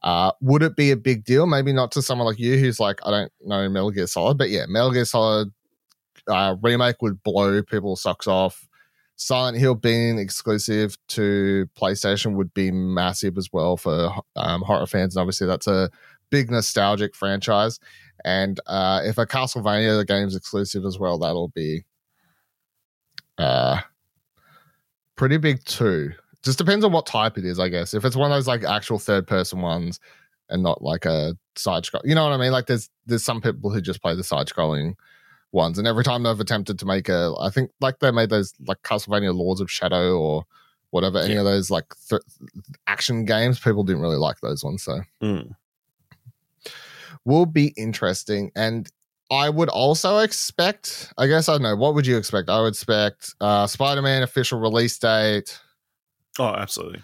Uh, 0.04 0.32
would 0.42 0.64
it 0.64 0.76
be 0.76 0.92
a 0.92 0.98
big 0.98 1.24
deal? 1.24 1.48
Maybe 1.48 1.74
not 1.74 1.92
to 1.94 2.02
someone 2.02 2.28
like 2.28 2.40
you 2.40 2.58
who's 2.58 2.80
like, 2.80 3.00
I 3.06 3.12
don't 3.12 3.32
know 3.46 3.68
Metal 3.70 3.92
Gear 3.92 4.08
Solid, 4.08 4.38
but 4.38 4.50
yeah, 4.50 4.66
Metal 4.68 4.92
Gear 4.92 5.06
Solid 5.06 5.52
uh, 6.28 6.56
remake 6.62 7.02
would 7.02 7.24
blow 7.24 7.62
people's 7.64 8.02
socks 8.02 8.28
off. 8.28 8.68
Silent 9.16 9.58
Hill 9.58 9.74
being 9.74 10.20
exclusive 10.20 10.96
to 11.10 11.68
PlayStation 11.76 12.36
would 12.36 12.54
be 12.54 12.70
massive 12.70 13.38
as 13.38 13.50
well 13.52 13.76
for 13.76 14.14
um, 14.36 14.62
horror 14.62 14.86
fans. 14.86 15.16
And 15.16 15.22
obviously, 15.22 15.48
that's 15.48 15.66
a 15.66 15.90
big 16.30 16.52
nostalgic 16.52 17.16
franchise. 17.16 17.80
And 18.24 18.60
uh, 18.68 19.02
if 19.04 19.18
a 19.18 19.26
Castlevania 19.26 20.06
game's 20.06 20.36
exclusive 20.36 20.86
as 20.86 21.00
well, 21.00 21.18
that'll 21.18 21.48
be 21.50 21.84
uh, 23.40 23.80
pretty 25.16 25.38
big 25.38 25.64
too. 25.66 26.14
Just 26.48 26.58
depends 26.58 26.86
on 26.86 26.94
what 26.94 27.06
type 27.06 27.38
it 27.38 27.44
is, 27.44 27.60
I 27.60 27.68
guess. 27.68 27.94
If 27.94 28.06
it's 28.06 28.16
one 28.16 28.32
of 28.32 28.36
those 28.38 28.48
like 28.48 28.64
actual 28.64 29.00
third 29.00 29.28
person 29.28 29.60
ones 29.62 30.00
and 30.50 30.64
not 30.64 30.82
like 30.82 31.04
a 31.06 31.36
side 31.58 31.86
scroll, 31.86 32.02
you 32.06 32.16
know 32.16 32.24
what 32.24 32.32
I 32.32 32.38
mean? 32.38 32.54
Like 32.54 32.68
there's 32.68 32.90
there's 33.06 33.24
some 33.26 33.42
people 33.42 33.70
who 33.70 33.82
just 33.82 34.02
play 34.02 34.16
the 34.16 34.24
side 34.24 34.48
scrolling 34.48 34.96
ones, 35.52 35.78
and 35.78 35.86
every 35.86 36.06
time 36.06 36.24
they've 36.24 36.40
attempted 36.40 36.80
to 36.80 36.86
make 36.86 37.10
a, 37.10 37.34
I 37.38 37.50
think 37.50 37.72
like 37.82 38.00
they 38.00 38.12
made 38.12 38.30
those 38.30 38.54
like 38.66 38.82
Castlevania 38.84 39.36
Lords 39.36 39.60
of 39.60 39.70
Shadow 39.70 40.18
or 40.18 40.46
whatever, 40.92 41.20
any 41.20 41.36
of 41.36 41.44
those 41.44 41.70
like 41.70 41.94
th- 42.10 42.22
action 42.88 43.26
games, 43.26 43.60
people 43.60 43.84
didn't 43.84 44.02
really 44.02 44.16
like 44.16 44.40
those 44.40 44.64
ones. 44.64 44.84
So 44.84 45.02
Mm. 45.22 45.54
will 47.26 47.46
be 47.46 47.74
interesting. 47.76 48.52
And 48.56 48.90
I 49.30 49.50
would 49.50 49.68
also 49.68 50.20
expect, 50.20 51.12
I 51.18 51.28
guess 51.28 51.50
I 51.50 51.54
don't 51.56 51.64
know, 51.64 51.76
what 51.76 51.94
would 51.94 52.08
you 52.08 52.16
expect? 52.18 52.50
I 52.50 52.62
would 52.62 52.70
expect 52.70 53.36
uh 53.42 53.68
Spider 53.68 54.02
Man 54.02 54.24
official 54.24 54.60
release 54.60 54.98
date. 54.98 55.60
Oh, 56.40 56.54
absolutely. 56.56 57.02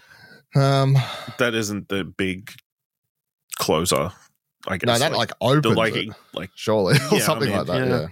Um 0.54 0.96
That 1.38 1.54
isn't 1.54 1.88
the 1.88 2.04
big 2.04 2.52
closer. 3.56 4.10
I 4.66 4.78
guess. 4.78 4.86
no, 4.86 4.98
that 4.98 5.12
like, 5.12 5.30
opens 5.40 5.62
the 5.62 5.70
like 5.70 5.94
it, 5.94 6.08
like 6.32 6.50
surely, 6.54 6.94
or 7.12 7.16
Yeah, 7.16 7.16
I 7.16 7.18
something 7.20 7.48
mean, 7.48 7.58
like 7.58 7.66
that. 7.66 7.86
yeah. 7.86 8.00
Yeah. 8.00 8.06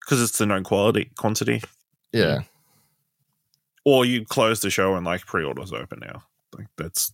because 0.00 0.20
it's 0.22 0.38
the 0.38 0.46
known 0.46 0.64
quality 0.64 1.10
quantity. 1.16 1.62
Yeah. 2.12 2.40
Or 3.84 4.04
you 4.04 4.24
close 4.24 4.60
the 4.60 4.70
show 4.70 4.94
and 4.96 5.04
like 5.04 5.26
pre-orders 5.26 5.72
open 5.72 6.00
now. 6.00 6.22
Like 6.56 6.66
that's. 6.76 7.12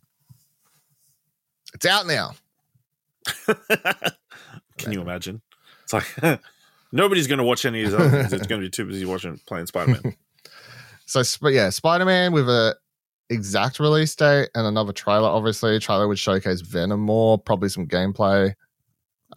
It's 1.74 1.86
out 1.86 2.06
now. 2.06 2.32
Can 4.78 4.92
you 4.92 5.00
imagine? 5.00 5.42
It's 5.84 5.92
like 5.92 6.40
nobody's 6.92 7.26
going 7.26 7.38
to 7.38 7.44
watch 7.44 7.64
any 7.64 7.82
of 7.82 7.90
these 7.90 7.98
other 8.00 8.10
things. 8.10 8.32
It's 8.32 8.46
going 8.46 8.60
to 8.60 8.66
be 8.66 8.70
too 8.70 8.86
busy 8.86 9.04
watching 9.04 9.38
playing 9.46 9.66
Spider 9.66 9.92
Man. 10.02 10.16
So 11.06 11.22
yeah, 11.48 11.70
Spider 11.70 12.04
Man 12.04 12.32
with 12.32 12.48
a 12.48 12.76
exact 13.30 13.80
release 13.80 14.14
date 14.14 14.50
and 14.54 14.66
another 14.66 14.92
trailer. 14.92 15.28
Obviously, 15.28 15.78
trailer 15.78 16.06
would 16.08 16.18
showcase 16.18 16.60
Venom 16.60 17.00
more, 17.00 17.38
probably 17.38 17.68
some 17.68 17.86
gameplay. 17.86 18.54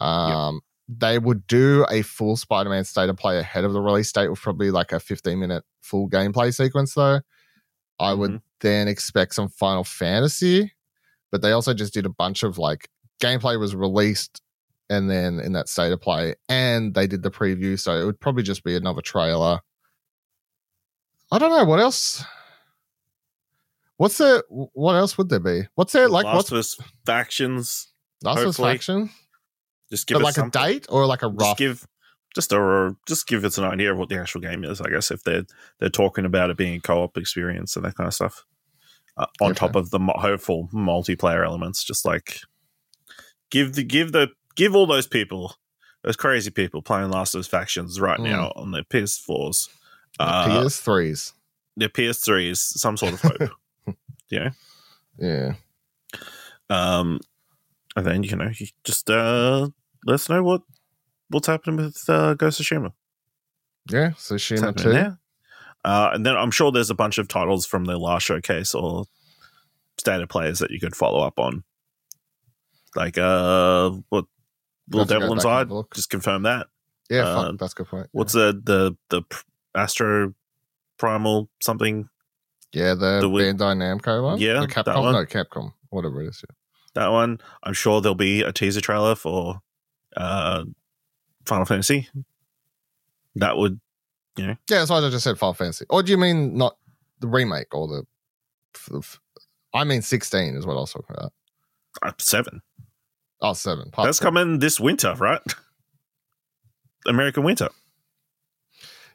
Um, 0.00 0.60
they 0.88 1.18
would 1.18 1.46
do 1.46 1.86
a 1.90 2.02
full 2.02 2.36
Spider 2.36 2.68
Man 2.68 2.84
state 2.84 3.08
of 3.08 3.16
play 3.16 3.38
ahead 3.38 3.64
of 3.64 3.72
the 3.72 3.80
release 3.80 4.12
date 4.12 4.28
with 4.28 4.40
probably 4.40 4.70
like 4.70 4.92
a 4.92 5.00
15 5.00 5.38
minute 5.38 5.64
full 5.80 6.10
gameplay 6.10 6.52
sequence. 6.54 6.94
Though, 6.94 7.20
I 7.98 8.12
would 8.12 8.42
then 8.60 8.88
expect 8.88 9.34
some 9.34 9.48
Final 9.48 9.84
Fantasy, 9.84 10.72
but 11.30 11.40
they 11.40 11.52
also 11.52 11.72
just 11.72 11.94
did 11.94 12.04
a 12.04 12.10
bunch 12.10 12.42
of 12.42 12.58
like 12.58 12.88
gameplay 13.22 13.58
was 13.58 13.74
released 13.74 14.42
and 14.90 15.10
then 15.10 15.40
in 15.40 15.52
that 15.52 15.68
state 15.68 15.92
of 15.92 16.00
play, 16.00 16.34
and 16.48 16.92
they 16.92 17.06
did 17.06 17.22
the 17.22 17.30
preview, 17.30 17.78
so 17.78 17.94
it 17.94 18.04
would 18.04 18.20
probably 18.20 18.42
just 18.42 18.64
be 18.64 18.76
another 18.76 19.00
trailer. 19.00 19.60
I 21.32 21.38
don't 21.38 21.50
know 21.50 21.64
what 21.64 21.80
else. 21.80 22.22
What's 23.96 24.18
there? 24.18 24.42
What 24.48 24.94
else 24.94 25.16
would 25.18 25.28
there 25.28 25.40
be? 25.40 25.62
What's 25.74 25.94
it 25.94 26.10
like? 26.10 26.24
Last 26.24 26.34
what's 26.36 26.52
of 26.52 26.58
Us 26.58 26.76
factions? 27.06 27.92
Last 28.22 28.40
of 28.40 28.48
Us 28.48 28.56
faction? 28.56 29.10
Just 29.90 30.06
give 30.06 30.16
it 30.20 30.24
like 30.24 30.36
a 30.38 30.50
date 30.50 30.86
or 30.88 31.06
like 31.06 31.22
a 31.22 31.32
Just 31.38 31.58
give 31.58 31.86
just 32.34 32.52
a 32.52 32.96
just 33.06 33.28
give 33.28 33.44
us 33.44 33.58
an 33.58 33.64
idea 33.64 33.92
of 33.92 33.98
what 33.98 34.08
the 34.08 34.18
actual 34.18 34.40
game 34.40 34.64
is. 34.64 34.80
I 34.80 34.90
guess 34.90 35.10
if 35.12 35.22
they're 35.22 35.44
they're 35.78 35.88
talking 35.90 36.24
about 36.24 36.50
it 36.50 36.56
being 36.56 36.76
a 36.76 36.80
co-op 36.80 37.16
experience 37.16 37.76
and 37.76 37.84
that 37.84 37.94
kind 37.94 38.08
of 38.08 38.14
stuff, 38.14 38.44
uh, 39.16 39.26
on 39.40 39.50
Yeah, 39.50 39.54
top 39.54 39.76
of 39.76 39.90
the 39.90 40.00
mo- 40.00 40.16
hopeful 40.18 40.68
multiplayer 40.74 41.44
elements, 41.46 41.84
just 41.84 42.04
like 42.04 42.40
give 43.50 43.74
the 43.74 43.84
give 43.84 44.10
the 44.10 44.30
give 44.56 44.74
all 44.74 44.86
those 44.86 45.06
people, 45.06 45.54
those 46.02 46.16
crazy 46.16 46.50
people 46.50 46.82
playing 46.82 47.10
Last 47.10 47.34
of 47.36 47.40
Us 47.40 47.46
factions 47.46 48.00
right 48.00 48.18
Mm. 48.18 48.24
now 48.24 48.52
on 48.56 48.72
their 48.72 48.82
PS4s, 48.84 49.68
uh, 50.18 50.46
PS3s. 50.48 51.34
their 51.76 51.88
PS3s, 51.88 52.56
some 52.58 52.96
sort 52.96 53.12
of 53.12 53.20
hope. 53.20 53.50
Yeah. 54.30 54.50
Yeah. 55.18 55.54
Um, 56.70 57.20
and 57.96 58.06
then 58.06 58.22
you 58.22 58.36
know 58.36 58.50
you 58.58 58.66
just 58.84 59.08
uh, 59.10 59.68
let 60.06 60.14
us 60.14 60.28
know 60.28 60.42
what 60.42 60.62
what's 61.28 61.46
happening 61.46 61.76
with 61.76 62.02
uh, 62.08 62.34
Ghost 62.34 62.60
of 62.60 62.66
Tsushima. 62.66 62.92
Yeah. 63.90 64.10
Tsushima 64.10 64.60
happening 64.60 64.84
2. 64.84 64.92
there. 64.92 65.18
Uh, 65.84 66.10
and 66.14 66.24
then 66.24 66.36
I'm 66.36 66.50
sure 66.50 66.72
there's 66.72 66.90
a 66.90 66.94
bunch 66.94 67.18
of 67.18 67.28
titles 67.28 67.66
from 67.66 67.84
the 67.84 67.98
last 67.98 68.22
showcase 68.22 68.74
or 68.74 69.04
state 69.98 70.20
of 70.20 70.28
plays 70.28 70.58
that 70.60 70.70
you 70.70 70.80
could 70.80 70.96
follow 70.96 71.20
up 71.20 71.38
on. 71.38 71.62
Like 72.96 73.18
uh 73.18 73.90
what 74.08 74.26
Little 74.88 75.00
have 75.00 75.08
to 75.08 75.14
go 75.14 75.20
Devil 75.20 75.34
Inside, 75.34 75.68
just 75.94 76.10
confirm 76.10 76.42
that. 76.42 76.66
Yeah. 77.10 77.26
Uh, 77.26 77.44
fuck, 77.50 77.58
that's 77.58 77.72
a 77.72 77.76
good 77.76 77.88
point. 77.88 78.08
What's 78.12 78.32
the 78.32 78.60
the 78.62 78.96
the 79.10 79.22
Astro 79.74 80.34
Primal 80.98 81.48
something? 81.62 82.08
Yeah, 82.74 82.94
the, 82.94 83.20
the 83.20 83.28
Bandai 83.28 83.76
Namco 83.76 84.22
one. 84.22 84.38
Yeah, 84.40 84.60
the 84.60 84.66
Capcom. 84.66 85.00
one. 85.02 85.12
No, 85.14 85.24
Capcom. 85.24 85.72
Whatever 85.90 86.22
it 86.22 86.28
is. 86.28 86.42
Yeah. 86.48 86.54
That 86.94 87.08
one. 87.12 87.38
I'm 87.62 87.72
sure 87.72 88.00
there'll 88.00 88.14
be 88.14 88.42
a 88.42 88.52
teaser 88.52 88.80
trailer 88.80 89.14
for 89.14 89.60
uh 90.16 90.64
Final 91.46 91.64
Fantasy. 91.66 92.08
That 93.36 93.56
would 93.56 93.80
you 94.36 94.46
know. 94.48 94.56
Yeah, 94.68 94.78
that's 94.78 94.90
why 94.90 94.98
I 94.98 95.08
just 95.10 95.24
said 95.24 95.38
Final 95.38 95.54
Fantasy. 95.54 95.86
Or 95.88 96.02
do 96.02 96.10
you 96.12 96.18
mean 96.18 96.56
not 96.56 96.76
the 97.20 97.28
remake 97.28 97.72
or 97.74 97.86
the? 97.88 98.04
I 99.72 99.84
mean, 99.84 100.02
sixteen 100.02 100.56
is 100.56 100.66
what 100.66 100.74
I 100.76 100.80
was 100.80 100.92
talking 100.92 101.14
about. 101.16 101.32
uh, 102.02 102.12
seven. 102.18 102.60
Oh, 103.40 103.52
seven. 103.52 103.90
Part 103.90 104.06
That's 104.06 104.18
seven. 104.18 104.34
coming 104.34 104.58
this 104.58 104.80
winter, 104.80 105.14
right? 105.14 105.40
American 107.06 107.44
winter. 107.44 107.68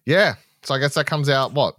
Yeah. 0.06 0.36
So 0.64 0.76
I 0.76 0.80
guess 0.80 0.94
that 0.96 1.06
comes 1.08 1.30
out 1.30 1.54
what? 1.54 1.76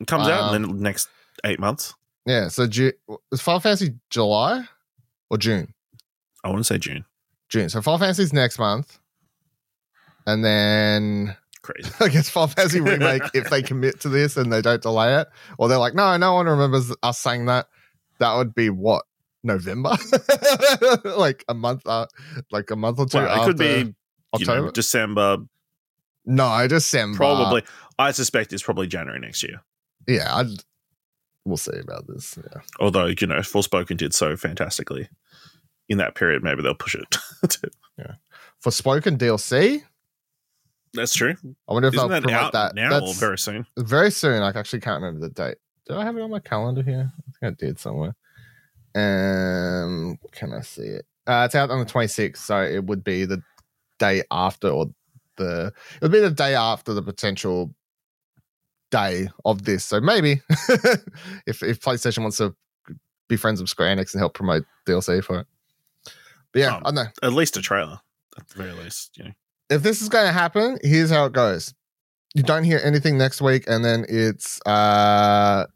It 0.00 0.06
comes 0.06 0.26
out 0.28 0.54
in 0.54 0.64
Um, 0.64 0.76
the 0.76 0.82
next 0.82 1.08
eight 1.44 1.60
months. 1.60 1.94
Yeah. 2.26 2.48
So 2.48 2.66
Ju- 2.66 2.92
is 3.32 3.40
Final 3.40 3.60
Fantasy 3.60 3.94
July 4.10 4.64
or 5.30 5.38
June? 5.38 5.74
I 6.42 6.48
want 6.48 6.60
to 6.60 6.64
say 6.64 6.78
June. 6.78 7.04
June. 7.48 7.68
So 7.68 7.80
Final 7.82 7.98
Fantasy's 7.98 8.32
next 8.32 8.58
month, 8.58 8.98
and 10.26 10.44
then 10.44 11.36
Crazy. 11.62 11.90
I 12.00 12.08
guess 12.08 12.28
Final 12.28 12.48
Fantasy 12.48 12.80
remake 12.82 13.22
if 13.32 13.48
they 13.50 13.62
commit 13.62 14.00
to 14.00 14.08
this 14.08 14.36
and 14.36 14.52
they 14.52 14.60
don't 14.60 14.82
delay 14.82 15.16
it, 15.20 15.28
or 15.58 15.68
they're 15.68 15.78
like, 15.78 15.94
no, 15.94 16.16
no 16.16 16.34
one 16.34 16.46
remembers 16.46 16.92
us 17.02 17.18
saying 17.18 17.46
that. 17.46 17.68
That 18.20 18.36
would 18.36 18.54
be 18.54 18.70
what 18.70 19.04
November, 19.42 19.96
like 21.04 21.44
a 21.48 21.54
month, 21.54 21.82
uh, 21.86 22.06
like 22.52 22.70
a 22.70 22.76
month 22.76 22.98
or 22.98 23.06
two 23.06 23.18
Well, 23.18 23.42
it 23.42 23.46
could 23.46 23.58
be 23.58 23.64
you 23.66 23.84
know, 23.84 23.92
October. 24.34 24.70
December. 24.72 25.38
no, 26.24 26.68
December. 26.68 27.16
Probably. 27.16 27.62
I 27.98 28.12
suspect 28.12 28.52
it's 28.52 28.62
probably 28.62 28.86
January 28.86 29.18
next 29.20 29.42
year. 29.42 29.62
Yeah, 30.06 30.34
I'd, 30.36 30.46
we'll 31.44 31.56
see 31.56 31.76
about 31.82 32.06
this. 32.06 32.38
Yeah. 32.38 32.60
Although 32.80 33.06
you 33.06 33.26
know, 33.26 33.38
Forspoken 33.40 33.96
did 33.96 34.14
so 34.14 34.36
fantastically 34.36 35.08
in 35.88 35.98
that 35.98 36.14
period, 36.14 36.42
maybe 36.42 36.62
they'll 36.62 36.74
push 36.74 36.94
it. 36.94 37.10
to- 37.48 37.70
Forspoken 38.64 39.18
DLC, 39.18 39.82
That's 40.94 41.12
true. 41.14 41.34
I 41.68 41.72
wonder 41.74 41.88
if 41.88 41.94
Isn't 41.94 42.08
they'll 42.08 42.20
that 42.20 42.22
promote 42.22 42.42
out 42.44 42.52
that 42.52 42.74
now 42.74 42.98
or 43.00 43.12
very 43.14 43.36
soon? 43.38 43.66
very 43.76 44.10
soon. 44.10 44.42
I 44.42 44.48
actually 44.58 44.80
can't 44.80 45.02
remember 45.02 45.28
the 45.28 45.32
date. 45.34 45.58
Do 45.86 45.96
I 45.96 46.04
have 46.04 46.16
it 46.16 46.22
on 46.22 46.30
my 46.30 46.38
calendar 46.40 46.82
here? 46.82 47.12
I 47.18 47.32
think 47.46 47.52
I 47.60 47.66
did 47.66 47.78
somewhere. 47.78 48.14
Um, 48.94 50.18
can 50.32 50.52
I 50.54 50.62
see 50.62 50.82
it? 50.82 51.04
Uh, 51.26 51.42
it's 51.44 51.54
out 51.54 51.70
on 51.70 51.78
the 51.80 51.84
26th, 51.84 52.38
so 52.38 52.62
it 52.62 52.84
would 52.84 53.02
be 53.04 53.24
the 53.26 53.42
day 53.98 54.22
after, 54.30 54.68
or 54.68 54.86
the 55.36 55.72
it 55.96 56.02
would 56.02 56.12
be 56.12 56.20
the 56.20 56.30
day 56.30 56.54
after 56.54 56.94
the 56.94 57.02
potential 57.02 57.74
day 58.98 59.28
of 59.44 59.64
this. 59.64 59.84
So 59.84 60.00
maybe 60.00 60.40
if 61.46 61.62
if 61.62 61.80
PlayStation 61.80 62.22
wants 62.22 62.36
to 62.38 62.54
be 63.28 63.36
friends 63.36 63.60
with 63.60 63.70
Square 63.70 63.96
Enix 63.96 64.12
and 64.14 64.20
help 64.20 64.34
promote 64.34 64.64
DLC 64.86 65.22
for 65.24 65.40
it. 65.40 65.46
But 66.52 66.58
yeah, 66.60 66.76
Um, 66.76 66.82
I 66.84 66.90
know. 66.92 67.04
At 67.22 67.32
least 67.32 67.56
a 67.56 67.62
trailer, 67.62 67.98
at 68.38 68.48
the 68.48 68.54
very 68.62 68.72
least. 68.72 69.16
You 69.16 69.24
know, 69.24 69.30
if 69.70 69.82
this 69.82 70.00
is 70.02 70.08
going 70.08 70.26
to 70.26 70.32
happen, 70.32 70.78
here's 70.82 71.10
how 71.10 71.24
it 71.24 71.32
goes. 71.32 71.74
You 72.34 72.42
don't 72.42 72.64
hear 72.64 72.80
anything 72.84 73.16
next 73.18 73.40
week, 73.40 73.64
and 73.68 73.84
then 73.84 74.04
it's 74.08 74.60
uh 74.66 75.66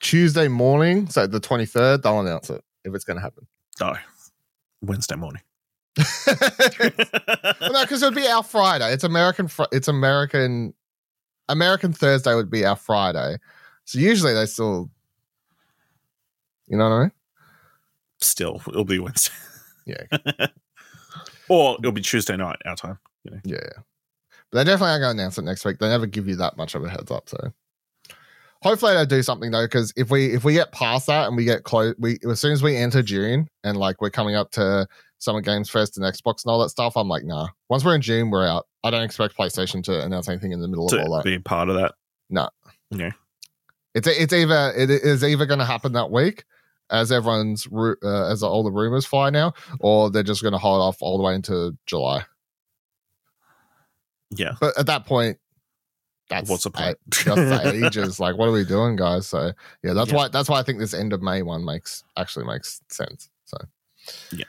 Tuesday 0.00 0.48
morning, 0.48 1.08
so 1.08 1.26
the 1.26 1.40
23rd, 1.40 2.02
they'll 2.02 2.20
announce 2.20 2.50
it 2.50 2.62
if 2.84 2.94
it's 2.94 3.04
going 3.04 3.16
to 3.16 3.22
happen. 3.22 3.46
no, 3.80 3.94
Wednesday 4.82 5.16
morning. 5.16 5.42
Well, 7.60 7.72
no, 7.72 7.82
because 7.82 8.02
it 8.02 8.06
would 8.06 8.14
be 8.14 8.26
our 8.26 8.42
Friday. 8.42 8.92
It's 8.92 9.04
American. 9.04 9.46
Fri- 9.48 9.66
It's 9.72 9.88
American. 9.88 10.74
American 11.52 11.92
Thursday 11.92 12.34
would 12.34 12.50
be 12.50 12.64
our 12.64 12.76
Friday. 12.76 13.36
So 13.84 13.98
usually 13.98 14.34
they 14.34 14.46
still, 14.46 14.90
you 16.68 16.76
know 16.76 16.84
what 16.88 16.96
I 16.96 17.00
mean? 17.02 17.12
Still, 18.20 18.62
it'll 18.68 18.84
be 18.84 18.98
Wednesday, 18.98 19.32
Yeah, 19.86 20.04
or 21.48 21.76
it'll 21.78 21.92
be 21.92 22.00
Tuesday 22.00 22.36
night 22.36 22.56
our 22.64 22.76
time. 22.76 22.98
yeah, 23.24 23.38
yeah. 23.44 23.58
But 24.50 24.58
they 24.58 24.64
definitely 24.64 24.90
aren't 24.90 25.02
going 25.02 25.16
to 25.16 25.22
announce 25.22 25.38
it 25.38 25.42
next 25.42 25.64
week. 25.64 25.78
They 25.78 25.88
never 25.88 26.06
give 26.06 26.28
you 26.28 26.36
that 26.36 26.56
much 26.56 26.74
of 26.74 26.84
a 26.84 26.88
heads 26.88 27.10
up. 27.10 27.28
So 27.28 27.52
hopefully 28.62 28.94
they 28.94 29.06
do 29.06 29.22
something 29.22 29.50
though, 29.50 29.64
because 29.64 29.92
if 29.96 30.10
we 30.10 30.32
if 30.34 30.44
we 30.44 30.52
get 30.52 30.72
past 30.72 31.06
that 31.08 31.26
and 31.26 31.36
we 31.36 31.44
get 31.44 31.64
close, 31.64 31.94
we 31.98 32.18
as 32.30 32.38
soon 32.38 32.52
as 32.52 32.62
we 32.62 32.76
enter 32.76 33.02
June 33.02 33.48
and 33.64 33.76
like 33.76 34.00
we're 34.00 34.10
coming 34.10 34.36
up 34.36 34.50
to 34.52 34.86
Summer 35.22 35.40
Games 35.40 35.70
Fest 35.70 35.96
and 35.96 36.04
Xbox 36.04 36.44
and 36.44 36.50
all 36.50 36.58
that 36.60 36.70
stuff, 36.70 36.96
I'm 36.96 37.06
like, 37.08 37.22
nah. 37.24 37.46
Once 37.68 37.84
we're 37.84 37.94
in 37.94 38.00
June, 38.00 38.28
we're 38.30 38.44
out. 38.46 38.66
I 38.82 38.90
don't 38.90 39.04
expect 39.04 39.36
PlayStation 39.36 39.80
to 39.84 40.04
announce 40.04 40.28
anything 40.28 40.50
in 40.50 40.60
the 40.60 40.66
middle 40.66 40.86
of 40.86 40.98
all 40.98 41.16
that. 41.16 41.24
be 41.24 41.38
part 41.38 41.68
of 41.68 41.76
that. 41.76 41.94
no. 42.28 42.48
Yeah, 42.90 43.12
It's 43.94 44.06
it's 44.06 44.32
either 44.34 44.72
it 44.76 44.90
is 44.90 45.24
either 45.24 45.46
going 45.46 45.60
to 45.60 45.64
happen 45.64 45.92
that 45.92 46.10
week, 46.10 46.44
as 46.90 47.10
everyone's 47.10 47.66
uh, 47.72 47.94
as 48.30 48.42
all 48.42 48.62
the 48.64 48.70
rumors 48.72 49.06
fly 49.06 49.30
now, 49.30 49.54
or 49.80 50.10
they're 50.10 50.22
just 50.22 50.42
going 50.42 50.52
to 50.52 50.58
hold 50.58 50.82
off 50.82 50.98
all 51.00 51.16
the 51.16 51.22
way 51.24 51.34
into 51.34 51.74
July. 51.86 52.24
Yeah. 54.30 54.52
But 54.60 54.76
at 54.78 54.86
that 54.86 55.06
point, 55.06 55.38
that's 56.28 56.50
What's 56.50 56.64
the 56.64 56.70
point? 56.70 56.98
Just 57.10 57.64
ages. 57.66 58.18
Like, 58.20 58.36
what 58.36 58.48
are 58.48 58.52
we 58.52 58.64
doing, 58.64 58.96
guys? 58.96 59.26
So 59.26 59.52
yeah, 59.82 59.92
that's 59.92 60.10
Yeah. 60.10 60.16
why 60.16 60.28
that's 60.28 60.48
why 60.48 60.58
I 60.58 60.62
think 60.62 60.78
this 60.78 60.94
end 60.94 61.12
of 61.12 61.22
May 61.22 61.42
one 61.42 61.64
makes 61.64 62.04
actually 62.16 62.44
makes 62.46 62.80
sense. 62.88 63.28
So 63.44 63.56
Yeah. 64.32 64.44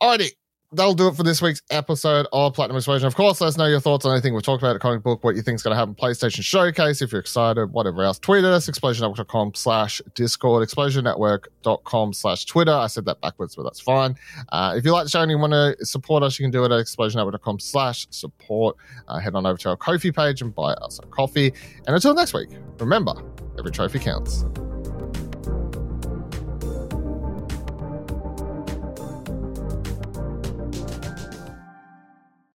Alrighty. 0.00 0.30
That'll 0.72 0.94
do 0.94 1.08
it 1.08 1.16
for 1.16 1.24
this 1.24 1.42
week's 1.42 1.60
episode 1.70 2.28
of 2.32 2.54
Platinum 2.54 2.76
Explosion. 2.76 3.08
Of 3.08 3.16
course, 3.16 3.40
let 3.40 3.48
us 3.48 3.56
know 3.56 3.66
your 3.66 3.80
thoughts 3.80 4.06
on 4.06 4.12
anything 4.12 4.34
we've 4.34 4.42
talked 4.44 4.62
about 4.62 4.76
at 4.76 4.80
Comic 4.80 5.02
Book, 5.02 5.24
what 5.24 5.34
you 5.34 5.42
think 5.42 5.56
is 5.56 5.64
going 5.64 5.72
to 5.72 5.76
happen 5.76 5.96
PlayStation 5.96 6.44
Showcase, 6.44 7.02
if 7.02 7.10
you're 7.10 7.20
excited, 7.20 7.72
whatever 7.72 8.04
else. 8.04 8.20
Tweet 8.20 8.44
at 8.44 8.52
us, 8.52 8.70
explosionnetwork.com 8.70 9.54
slash 9.56 10.00
Discord, 10.14 10.68
explosionnetwork.com 10.68 12.12
slash 12.12 12.44
Twitter. 12.44 12.72
I 12.72 12.86
said 12.86 13.04
that 13.06 13.20
backwards, 13.20 13.56
but 13.56 13.64
that's 13.64 13.80
fine. 13.80 14.14
Uh, 14.50 14.74
if 14.76 14.84
you 14.84 14.92
like 14.92 15.04
the 15.04 15.10
show 15.10 15.22
and 15.22 15.30
you 15.32 15.38
want 15.38 15.54
to 15.54 15.84
support 15.84 16.22
us, 16.22 16.38
you 16.38 16.44
can 16.44 16.52
do 16.52 16.62
it 16.64 16.70
at 16.70 16.78
explosionnetwork.com 16.78 17.58
slash 17.58 18.06
support. 18.10 18.76
Uh, 19.08 19.18
head 19.18 19.34
on 19.34 19.46
over 19.46 19.58
to 19.58 19.70
our 19.70 19.76
Ko-fi 19.76 20.12
page 20.12 20.40
and 20.40 20.54
buy 20.54 20.74
us 20.74 21.00
a 21.02 21.06
coffee. 21.06 21.52
And 21.88 21.96
until 21.96 22.14
next 22.14 22.32
week, 22.32 22.50
remember, 22.78 23.14
every 23.58 23.72
trophy 23.72 23.98
counts. 23.98 24.44